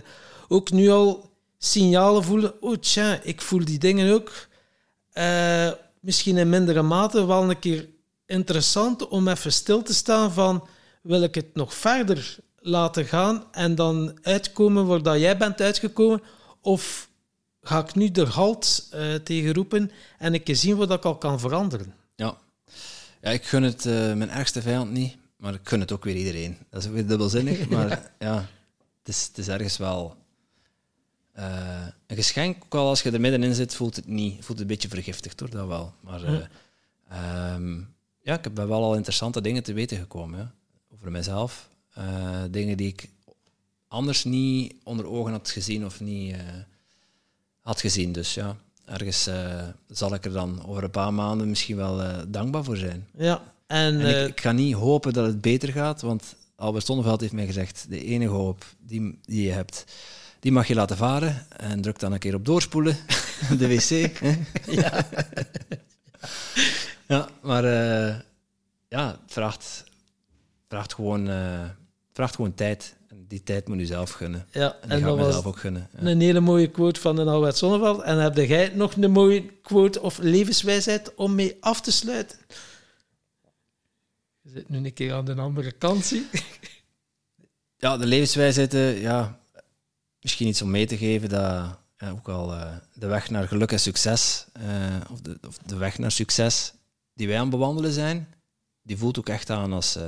[0.48, 2.62] ook nu al signalen voelen.
[2.62, 4.48] Oh tja, ik voel die dingen ook.
[5.14, 7.88] Uh, misschien in mindere mate wel een keer
[8.26, 10.66] interessant om even stil te staan van
[11.02, 16.22] wil ik het nog verder laten gaan en dan uitkomen waar dat jij bent uitgekomen
[16.60, 17.08] of
[17.62, 21.40] ga ik nu de halt uh, tegen roepen en ik zien wat ik al kan
[21.40, 21.94] veranderen.
[22.16, 22.36] Ja,
[23.20, 26.16] ja ik gun het uh, mijn ergste vijand niet, maar ik gun het ook weer
[26.16, 26.58] iedereen.
[26.70, 28.36] Dat is weer dubbelzinnig, maar ja,
[28.98, 30.16] het, is, het is ergens wel
[31.38, 32.64] uh, een geschenk.
[32.64, 35.40] Ook al als je er middenin zit, voelt het niet, voelt het een beetje vergiftigd
[35.40, 35.94] hoor, dat wel.
[36.00, 40.52] Maar ja, um, ja ik heb wel al interessante dingen te weten gekomen ja,
[40.92, 41.68] over mezelf.
[42.50, 43.08] dingen die ik
[43.88, 46.36] anders niet onder ogen had gezien of niet
[47.62, 48.12] had gezien.
[48.12, 52.18] Dus ja, ergens uh, zal ik er dan over een paar maanden misschien wel uh,
[52.28, 53.06] dankbaar voor zijn.
[53.16, 56.86] Ja, en, en ik, eh, ik, ga niet hopen dat het beter gaat, want Albert
[56.86, 59.84] Sonneveld heeft mij gezegd, de enige hoop die, die je hebt,
[60.40, 62.96] die mag je laten varen en druk dan een keer op doorspoelen,
[63.58, 64.20] de wc.
[64.80, 65.06] ja.
[67.08, 67.64] ja, maar
[68.88, 69.84] ja, het vraagt,
[70.68, 71.26] vraagt, gewoon,
[72.12, 72.96] vraagt gewoon tijd
[73.32, 74.46] die tijd moet u zelf gunnen.
[74.50, 75.88] Ja, en, en dat was zelf ook gunnen.
[75.92, 76.06] Ja.
[76.06, 78.02] Een hele mooie quote van de Albert Zonneveld.
[78.02, 82.38] En heb jij nog een mooie quote of levenswijsheid om mee af te sluiten?
[84.40, 86.26] Je zit nu een keer aan de andere kant, zie
[87.76, 89.40] Ja, de levenswijsheid, eh, ja,
[90.20, 93.72] misschien iets om mee te geven dat ja, ook al uh, de weg naar geluk
[93.72, 96.72] en succes, uh, of, de, of de weg naar succes
[97.14, 98.34] die wij aan het bewandelen zijn,
[98.82, 99.98] die voelt ook echt aan als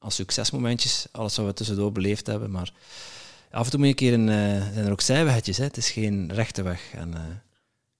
[0.00, 2.50] als succesmomentjes, alles wat we tussendoor beleefd hebben.
[2.50, 2.72] Maar
[3.50, 5.56] af en toe moet je een keer een, uh, zijn er ook zijweggetjes.
[5.56, 5.64] Hè?
[5.64, 6.92] Het is geen rechte weg.
[6.94, 7.20] En uh,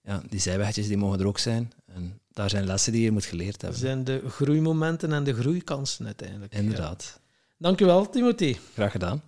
[0.03, 1.72] ja, die zijweggetjes die mogen er ook zijn.
[1.94, 3.80] En daar zijn lessen die je moet geleerd hebben.
[3.80, 6.55] Dat zijn de groeimomenten en de groeikansen uiteindelijk.
[6.55, 7.12] Inderdaad.
[7.14, 7.20] Ja.
[7.59, 8.57] Dank u wel, Timothy.
[8.74, 9.22] Graag gedaan.